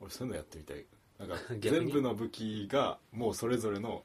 [0.01, 0.86] 俺そういうのやってみたい。
[1.20, 4.03] なんか 全部の武器がもうそれぞれの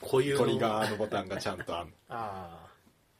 [0.00, 0.40] 固有の。
[0.40, 2.68] トリガーのボタンがちゃんとある あ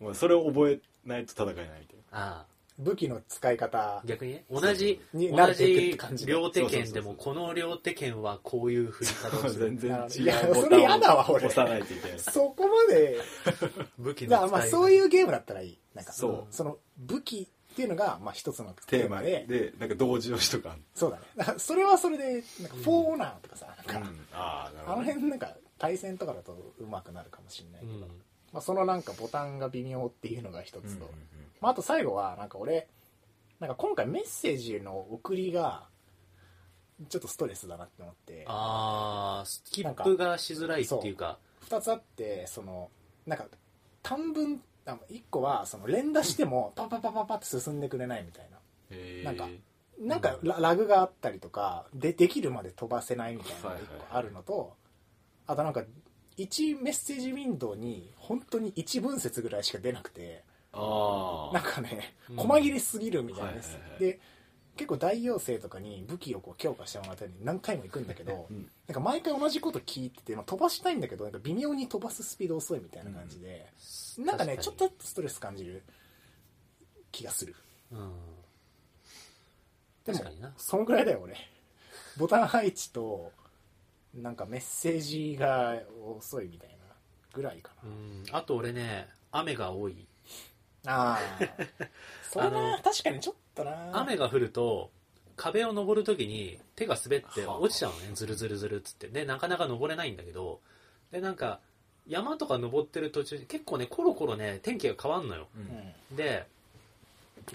[0.01, 2.47] あもうそれを覚えないと戦えないみたいあ
[2.79, 3.79] 武器の使い方。
[3.79, 6.33] あ逆にね同じに同慣れていくってじ感じで。
[6.33, 9.67] 両手剣でもこの両手剣はこういう振り方をなする。
[9.79, 11.45] 全然違いやそれうボタンやだわ俺。
[11.45, 12.19] を押さないといけない。
[12.19, 13.19] そこまで。
[13.99, 15.79] 武器だからの使いまあそういうゲームだったらいい。
[15.95, 16.47] なんかそう。
[16.51, 20.73] その武器っていうのがまあ一つのテーマテーマででなんか同時押しとか。
[20.73, 21.23] あるそうだね。
[21.37, 24.05] だからそれはそれでなんかフォーオナーとかさ、なんか、うん。
[24.33, 25.13] ああなるあのほどね。
[25.13, 28.23] 辺なんか対戦とかだと上手くなるかもしれないけど、うん
[28.55, 31.11] まあ、そのなんかボタンが微妙っていうのが一つと、
[31.61, 32.87] まあ、あと最後はなんか俺
[33.59, 35.89] なんか今回メッセージの送りが
[37.09, 38.45] ちょっとストレスだなって思って。
[38.47, 41.39] ああスキップがしづらいっていうか。
[41.69, 42.91] 2つあってその
[43.27, 43.47] なんか
[44.03, 48.59] 短文あ1個はその連打してもパパパパパって進んでくれないみたいな。
[49.25, 49.49] なんか
[49.99, 54.75] なんかララグがあったりとかでできるまで飛ばせないみたいなのが1個あるのと
[55.47, 55.83] あとなんか
[56.39, 62.37] 1メッセージウィンドウに本当に1文節ぐらいしか出なくてなんかねうん。
[62.37, 64.19] 細切れすぎるみたいなです、で
[64.77, 68.69] 結構大妖精とかに武器をこう強化してもらったり何回も行くんだけど、うん。
[68.89, 73.67] なんか毎回同じこと聞いてて、まあ、飛ばしたいんだけどなんか微妙に飛ばすスピード遅いみたいな感じで、
[74.19, 75.83] なんかねちょっとストレス感じる。
[77.13, 77.55] 気がする。
[77.93, 78.13] うん。
[80.05, 80.19] でも
[80.57, 81.37] そのぐらいだよ俺。
[82.17, 83.31] ボタン配置と
[84.15, 85.77] なんかメッセージが
[86.19, 86.77] 遅いみたいな
[87.33, 88.25] ぐらいかうん。
[88.33, 90.07] あと俺ね雨が多い。
[90.85, 91.39] なああ
[92.31, 93.91] それな確かにちょっとな。
[93.99, 94.91] 雨が降ると
[95.37, 97.59] 壁を登るときに手が滑ってはあ。
[97.59, 98.11] 落ちちゃうのね。
[98.15, 99.09] ズルズルズルっつって。
[99.09, 100.61] でなかなか登れないんだけど
[101.11, 101.61] でなんか
[102.07, 105.49] 山とか登ってる途中結構ねコロコロね天気が変わんのよ。
[105.57, 105.67] ううん。
[106.15, 106.47] んで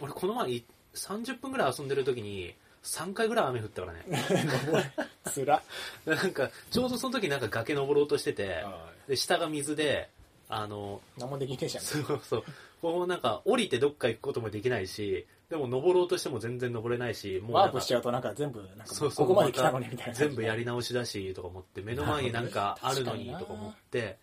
[0.01, 2.53] 俺この前い30分ぐらい遊んでる時に
[2.83, 4.93] 3回ぐらい雨降ったからね。
[5.31, 5.61] つら
[6.05, 10.09] でなんかちょうどその時なんか崖登ろうとしててあで下が水で
[10.47, 11.83] あの何もできねえじゃん。
[11.83, 12.43] そうそう。
[12.81, 20.13] こうなんか降りてどっか行くこともできないしでも登ろうとしても全然登れないしもうワープしちゃうとなんか全部なんかそうそうここまで来たのにみたいな。
[20.13, 24.17] 全部やり直しだしとか思って目の前になんかあるのにとか思って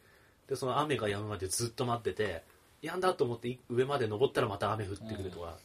[0.48, 2.42] でその雨が止むまでずっと待ってて
[2.80, 5.56] やんだと思って上まで登ったらまた雨降ってくるとか、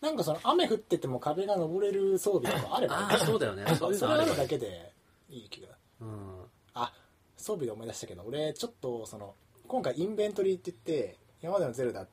[0.00, 3.64] なんかその雨降ってても壁が登れる装備とかあればああそうだよね。
[3.76, 4.92] そういうのあれあるだけで
[5.28, 5.68] いい気が。
[6.00, 6.44] うん。
[6.74, 6.92] あ
[7.36, 9.34] 装備で思い出したけど俺ちょっとその
[9.66, 12.06] 今回インベントリーって言って今までのゼルダ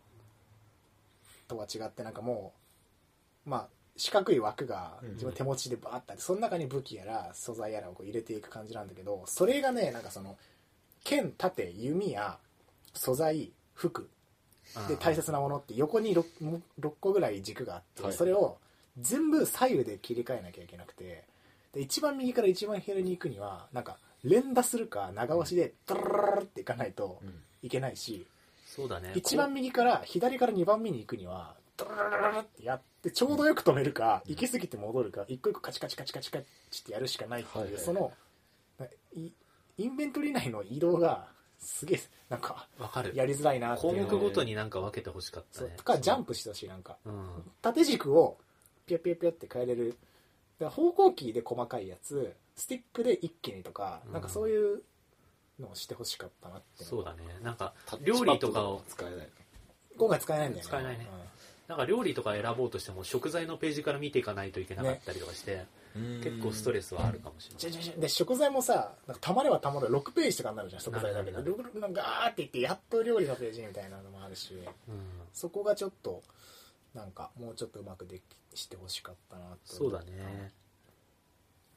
[1.48, 2.54] とは違ってなんかも
[3.46, 3.68] うまあ
[3.98, 10.38] 四角い枠が自分手持ちでバーッてあってその中に武器やら素材やらをこう入れていく感じなんだけどそれがねなんかその
[11.04, 12.38] 剣盾弓や
[12.94, 14.10] 素材服
[14.88, 18.14] で大切なものって横に 6, 6個ぐらい軸があって、はい。
[18.14, 18.58] それを
[19.00, 21.24] 全部左右で切り替えなきゃいけなくて
[21.74, 27.34] で一番右から一番左に行くにはなんか連打するか長押しでドロロロロっていかないとうん。
[27.64, 28.28] いけないし、
[28.68, 29.12] そうだね。
[29.16, 37.82] 一番右から左から2番目に行くにはドロロロロロってやってちょうどよく止めるか、行き過ぎて戻るか一個一個カチカチカチカチカチってやるしかないっていう、はいはい。
[37.82, 38.12] その
[39.16, 39.32] い
[39.80, 41.26] インベントリー内の移動が
[41.60, 42.00] すげえ
[42.30, 43.12] なんかわかる。
[43.16, 44.02] やりづらいなっていう。
[44.02, 46.98] の項目ごとになんか分けてほしかったそうねとかジャンプしてほしいなんか。
[47.06, 47.52] うん。
[47.62, 48.38] 縦軸を
[48.86, 49.98] ピュッピュッピュッって変えれる。
[50.60, 54.14] だから方向キーで細かいやつスティックで一気にとか、うん。
[54.14, 54.82] なんかそういう
[55.60, 56.84] のをしてほしかったなって。
[56.84, 57.24] そうだね。
[57.42, 59.30] なんかタッチパッド料理とかを使えない。
[59.98, 60.68] 今回使えないんだよね。
[60.68, 60.98] 使えない。
[60.98, 61.08] ね
[61.68, 65.66] なんか料理とか選ぼうとしても食材のページから見ていかないといけなかったりとかして、
[65.96, 71.38] 結構ストレスはあるかもしれない、じゃじゃじゃで食材もさなんかたまればたまる6ページとかになるじゃん食材だけで。
[71.38, 74.96] なんかガーっていってやっと料理のページみたいなのもあるしうん。
[75.34, 76.22] そこがちょっと
[76.94, 78.20] なんかもうちょっとうまくで
[78.54, 80.52] きしてほしかったなとそうだね。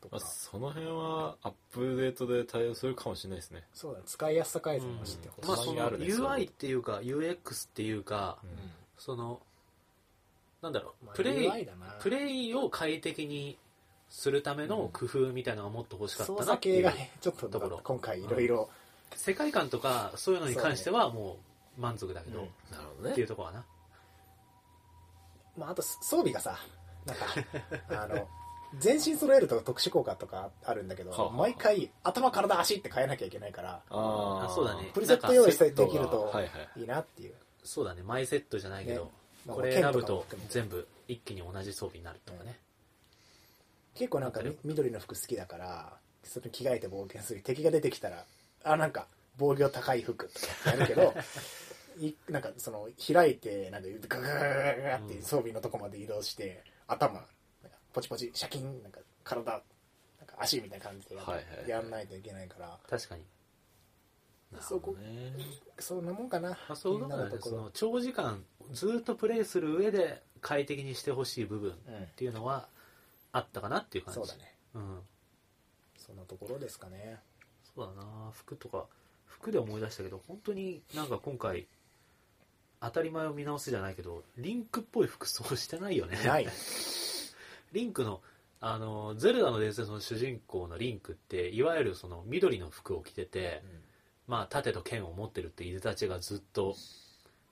[0.00, 0.16] とか。
[0.16, 3.64] まあ、その辺はアップデートで対応するかもしれないですね。
[3.74, 4.04] そうだね。
[4.06, 8.50] 使いやすさ改善もしてほしい、まあそのたまにあそういう UI っていうか UX っていうか、うん。
[8.96, 9.40] その
[10.62, 11.68] なんだろう、まあプレイ
[12.00, 13.56] プレイを快適に
[14.08, 17.80] するための工夫みたいなのがもっと欲しかった操なっていう作系がねちょっとところ。
[17.82, 18.68] 今回いろいろ
[19.14, 21.38] 世界観とかそういうのに関してはも
[21.78, 23.64] う満足だけど、うんなるほどっていうところかな。
[25.56, 26.58] まあ、あと装備がさ
[27.04, 27.26] なんか
[28.04, 28.28] あの
[28.78, 31.32] 全身揃えると特殊効果とかあるんだけど、はあはあ。
[31.32, 34.90] 毎回頭体足って変えなきゃいけないからああそうだね。
[34.92, 36.86] プリセット用意してできるとはいはい。
[36.86, 37.34] なっていう、
[37.64, 38.02] そうだね。
[38.02, 39.10] マイセットじゃないけど、ね。
[39.46, 42.58] まあこれ選ぶ剣と全部一気に同じ装備になるとかね、
[43.98, 45.92] 結構なんか緑の服好きだから
[46.22, 47.40] それに着替えて冒険する。
[47.42, 48.24] 敵が出てきたら
[48.64, 51.14] あなんか防御高い服とかやるけど
[51.98, 57.28] いなんかその開いてなんかガガガガって装備のとこまで移動して、頭なんか
[57.92, 59.62] ポチポチシャキンなんか体なん
[60.26, 61.16] か足みたいな感じで
[61.66, 62.78] や,、んないといけないから。
[62.88, 63.24] 確かに、
[64.60, 65.32] そこね。
[65.78, 67.36] そんなもんかな、まあ、そうだね。
[67.40, 72.68] その長時間ずっとプレイする上で快適にしてほしい部分っうんていうのは
[73.32, 74.20] あったかなっていう感じ。
[74.20, 74.54] そうだね。
[74.74, 75.00] うん、
[75.96, 77.18] そのところですかね。
[77.74, 78.30] そうだな。
[78.32, 78.86] 服とか
[79.26, 81.66] 服で思い出したけど本当になんか今回
[82.80, 86.18] 当たり前を見直すじゃないけどリンクっぽい服装してないよね。
[86.24, 86.48] ない。
[87.72, 88.22] リンクの
[88.60, 93.62] あのゼルダの伝説の主人公のリンクっていわゆるその緑の服を着てて、
[94.26, 96.74] まあ盾と剣を持ってるっていでたちがずっと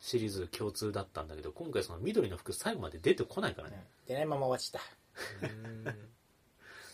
[0.00, 4.82] シリーズ共通だったんだけど今回その緑の服最後まで出てこないからね、でないまま終わっちゃっ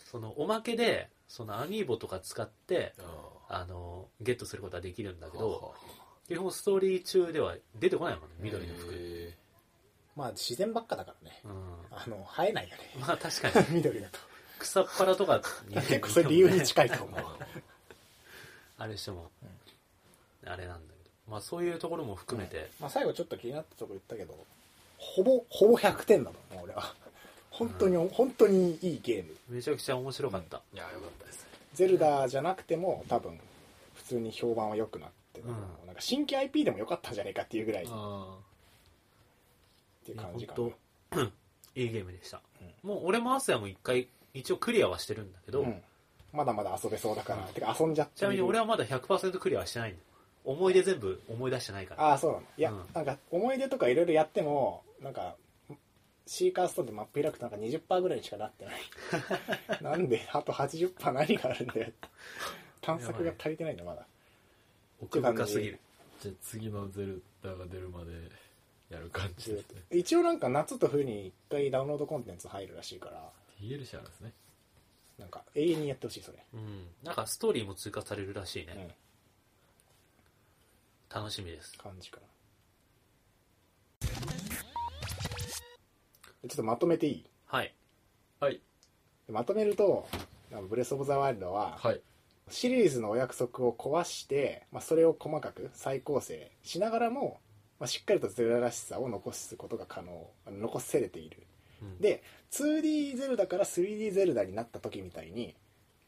[0.05, 5.73] そのおまけでそのアミーボとか使ってああのゲットすることはできるんだけーど
[6.27, 9.33] 基本ストーリー中では出てこないもんね緑の服、
[10.15, 11.39] まあ自然ばっかだからね。
[11.43, 11.47] う
[11.91, 12.83] あの生えないよね。
[12.97, 13.67] ん、まあ確かに。
[13.77, 14.19] 緑だと。
[14.59, 17.21] 草っぱらとかに結構それ理由に近いと思う。
[18.77, 19.31] あれしても、
[20.45, 21.11] あれなんだけど。
[21.27, 24.45] まあそういうところも含めて、まあ、最後ちょっと気になったとこ言ったけど
[24.97, 26.93] ほぼほぼ100点だもんね俺は
[27.53, 29.35] 本当に、本当にいいゲーム。
[29.49, 31.43] めちゃくちゃ面白かった、いやよかったです。
[31.43, 33.39] ねゼルダじゃなくても多分
[33.95, 35.51] 普通に評判は良くなってる、う。
[35.51, 35.53] ん。
[35.85, 37.83] なんか新規 IP でも良かったんじゃないかっていうぐらい。
[37.83, 38.37] っあ。
[40.05, 40.73] ていう感じかな、本
[41.11, 41.21] 当
[41.79, 42.41] いいゲームでした、
[42.83, 45.81] もう俺もアスヤも一回一応クリアはしてるんだけど、うん。
[46.31, 47.53] まだまだ遊べそうだから、うん。
[47.53, 50.03] てか遊んじゃってちなみに俺はまだ100%クリアはしてないんだよ
[50.45, 52.03] 思い出全部思い出してないから。
[52.03, 52.43] ああそうなの。
[52.57, 52.85] いや、うん。
[52.93, 55.35] なんか思い出とかいろいろやってもなんか
[56.25, 58.81] シーカーストーンでマップ開くとなんか20%ぐらいにしかなってない。
[59.83, 61.91] なんであと80%何があるんだよ
[62.81, 64.05] 探索が足りてないんだまだ。
[65.01, 65.79] 奥深すぎる。
[66.21, 68.13] じゃあ次のゼルダが出るまで
[68.89, 69.81] やる感じですね。
[69.91, 73.29] 一応なんか夏と冬に1回ダウンロードコンテンツ入るらしいから。
[73.59, 74.33] DLC あるんですね。
[75.17, 76.87] なんか永遠にやってほしいそれ、うん。
[77.03, 78.95] なんかストーリーも追加されるらしいね、
[81.11, 81.77] うん、楽しみです。
[81.77, 82.27] 感じかな
[86.47, 87.25] ちょっとまとめていい？
[87.47, 87.73] はい。
[88.39, 88.59] はい。
[89.29, 90.07] まとめると
[90.69, 92.01] ブレス・オブ・ザ・ワイルドははい。
[92.49, 97.39] シリーズのお約束を壊して、まあ、それを細かく再構成しながらも、
[97.79, 101.47] まあ、しっかりとゼルダらしさを残すことが可能あの残せれている。
[101.81, 101.97] うん。
[102.01, 102.21] で
[102.51, 105.55] 2D ゼルダから 3D ゼルダになった時みたいに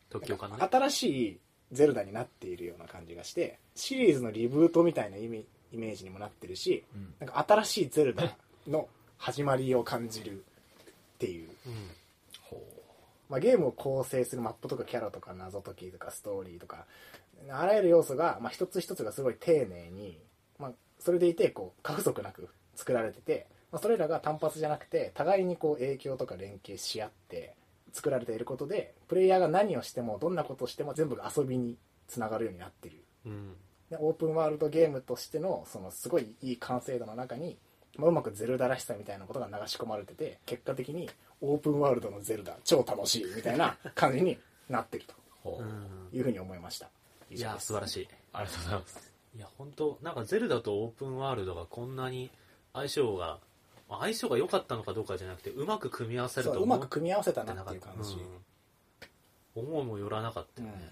[0.09, 0.67] 特許かなね。
[0.69, 1.39] 新しい
[1.71, 7.13] ゼルダになっているような感じがしてシリーズのリブートみたいなイメイメージにもなってるしうん。
[7.19, 8.35] なんか新しいゼルダ
[8.67, 10.43] の始まりを感じる
[11.15, 11.49] っていう、
[13.29, 16.85] まあ、ゲームを構成するマップとかキャラとか謎解きとかストーリーとか
[17.49, 20.19] あらゆる要素が、まあ、一つ一つがすごい丁寧に、
[20.59, 27.55] まあ、それでいてこう過不足なく作られてて、まあ、それらが単発じゃなくて互いにこう影響とか連携し合って
[27.93, 31.77] 作られていることでプレイヤーが何をしてもどんなことをしても全部が遊びに
[32.07, 33.03] つながるようになってる。
[33.25, 33.53] うん。
[33.89, 37.57] でオープンワールドゲームとしてのそのすごいいい完成度の中に、
[37.97, 41.09] まあ、うまくゼルダらしさみたいなことが流し込まれてて結果的に
[41.41, 44.37] オープンワールドのゼルダ超楽しいみたいな感じに
[44.69, 45.05] なってる
[45.43, 45.61] と
[46.13, 46.89] いうふうに思いました。
[47.31, 48.07] いや素晴らしい。
[48.33, 49.13] ありがとうございます。
[49.35, 52.31] いや本当なんかゼルダとオープンワールドがこんなに
[52.73, 53.39] 相性が
[53.89, 58.15] まあ相性が良かったのかどうかじゃなくてうまく組み合わせるとううまく組み合わせたなってなかったっていう感じ、
[59.55, 59.63] うん。
[59.69, 60.89] 思いもよらなかったよね、うん。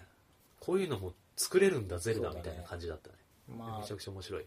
[0.59, 3.15] こういうのも作れるんだゼルダみたいな感じだったね。
[3.57, 4.45] まあめちゃくちゃ面白い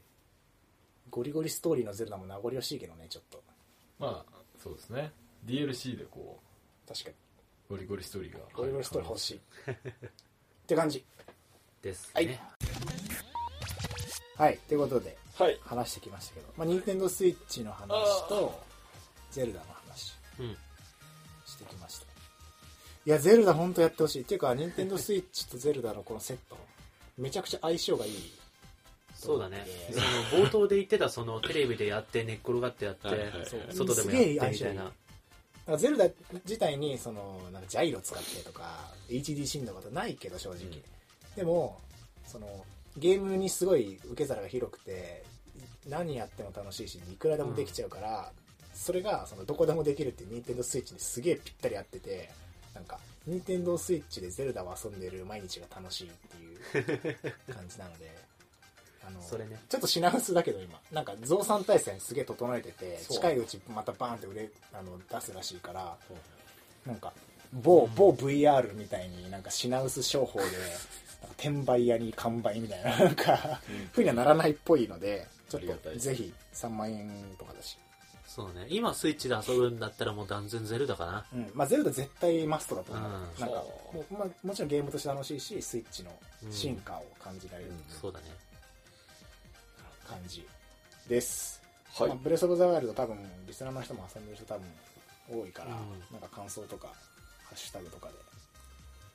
[1.11, 3.43] ゴリゴリストーリーのゼルダも名残惜しいけどねちょっと。
[3.99, 5.13] まあそうですね。
[5.47, 6.41] DLC でこ
[6.89, 7.15] 確かに。
[7.69, 8.39] うゴリゴリストーリーが。
[8.53, 9.37] ゴリゴリストーリー欲しい。
[9.37, 9.41] っ
[10.67, 11.05] て感じ。
[11.83, 12.27] ですはい。
[12.27, 12.41] ね、
[14.37, 14.59] はい。
[14.69, 15.59] ということではい。
[15.63, 17.89] 話してきましたけど、まあ、任天堂スイッチの話
[18.29, 18.61] と
[19.31, 20.15] ゼルダの話。
[20.41, 20.57] うん。
[21.47, 22.07] してきました。
[23.07, 24.23] いやゼルダ本当やってほしい。
[24.23, 26.57] っていうか任天堂スイッチとゼルダのこのセット
[27.17, 28.13] めちゃくちゃ相性がいい
[29.17, 29.65] そうだね。
[29.67, 30.01] えそ
[30.39, 33.61] の冒頭で言ってたそのテレビでやって寝っ転がってやって、はいはいそう。
[33.73, 35.79] 外でもやってみたいな。
[35.79, 36.07] ゼルダ
[36.45, 40.83] 自体にそのなんかジャイロ使ってとか HD 振動とかないけど正直、うん。
[41.35, 41.81] でも
[42.25, 42.65] その
[42.97, 45.25] ゲームにすごい受け皿が広くて
[45.89, 48.33] 何やっても楽しいしいくらでもできちゃうから、
[48.75, 52.31] それがそのどこでもできるって任天堂スイッチにすげえぴったり合ってて
[52.75, 58.26] なんか任天堂スイッチでゼルダを遊んでる毎日が楽しいっていう感じなので
[59.07, 59.61] あのそれね。
[59.69, 60.79] ちょっと品薄だけど今。
[60.93, 63.17] なんか増産体制すげえ整えててそう。
[63.17, 65.97] 近いうちまたバーンって売れあの出すらしいから
[66.87, 67.13] なんか
[67.53, 70.57] 某某 VR みたいになんか品薄商法でなんか
[71.39, 73.61] 転売屋に完売みたいな なんか
[73.93, 75.95] ふうにはならないっぽいのでちょっありがたい。
[75.95, 77.79] ですとぜひ3万円とかだし、
[78.27, 78.67] そうね。
[78.69, 81.27] 今スイッチで遊ぶんだったらもう断然ゼルダかな。
[81.33, 81.51] うん。
[81.55, 83.41] まあ、ゼルダ絶対マストだと思う、うん。
[83.41, 83.63] なんかは
[83.93, 86.11] もう、まあ、もちろんゲームとして楽しいしスイッチの
[86.51, 87.77] 進化を感じられるうん。
[87.89, 88.27] そうだね
[90.07, 90.47] 感じ。
[91.09, 91.63] です、
[91.95, 92.09] はい。
[92.09, 93.17] まあ、ブレス・オブ・ザ・ワイルド多分
[93.47, 94.67] リスナーの人も遊んでる人多分
[95.29, 96.01] 多いから、うん。
[96.13, 98.15] なんか感想とかハッシュタグとかで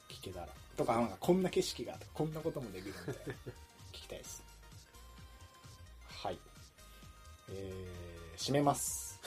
[0.10, 0.48] 聞けたら。
[0.78, 3.36] とかなんかこんな景色がこんなこともできるみたいな聞
[3.94, 4.44] きたいです。
[6.24, 6.40] はい。
[7.50, 9.20] えー、締めます。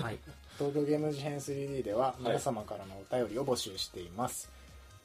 [0.00, 0.18] はい。
[0.58, 4.50] 東京ゲーム事変 3D では皆様からのお便りを募集しています、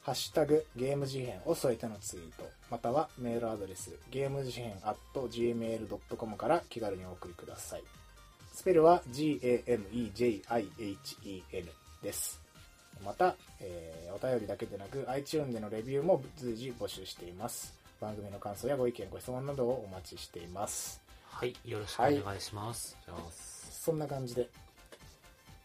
[0.04, 7.82] ハッシュタグゲーム事変を添えてのツイートまたはメールアドレスゲーム事変 at gmail.com から気軽にお送りください。
[8.52, 9.80] スペルは GAMEJIHEN
[12.02, 12.38] です。
[13.02, 17.74] また、えーお便りだけでなく iTunes でのレビューも随時募集しています。
[17.98, 21.00] 番組の感想やご意見ご質問などをお待ちしています。
[21.30, 22.96] はいよろしくお願いします。
[23.06, 24.50] じゃあますそんな感じで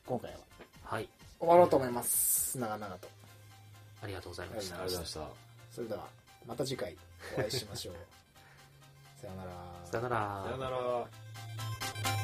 [0.06, 0.38] 今回は。
[0.84, 1.10] はい、
[1.40, 2.58] 終わろうと思います。
[2.58, 3.19] 長々と
[4.02, 4.76] ありがとうございました。
[4.76, 5.34] ありがとうございまし
[5.70, 5.76] た。
[5.76, 6.08] それでは、
[6.48, 6.96] また次回
[7.38, 7.96] お会いしましょう。
[9.20, 9.52] さよなら。
[9.86, 10.44] さよなら。
[10.46, 12.19] さよなら。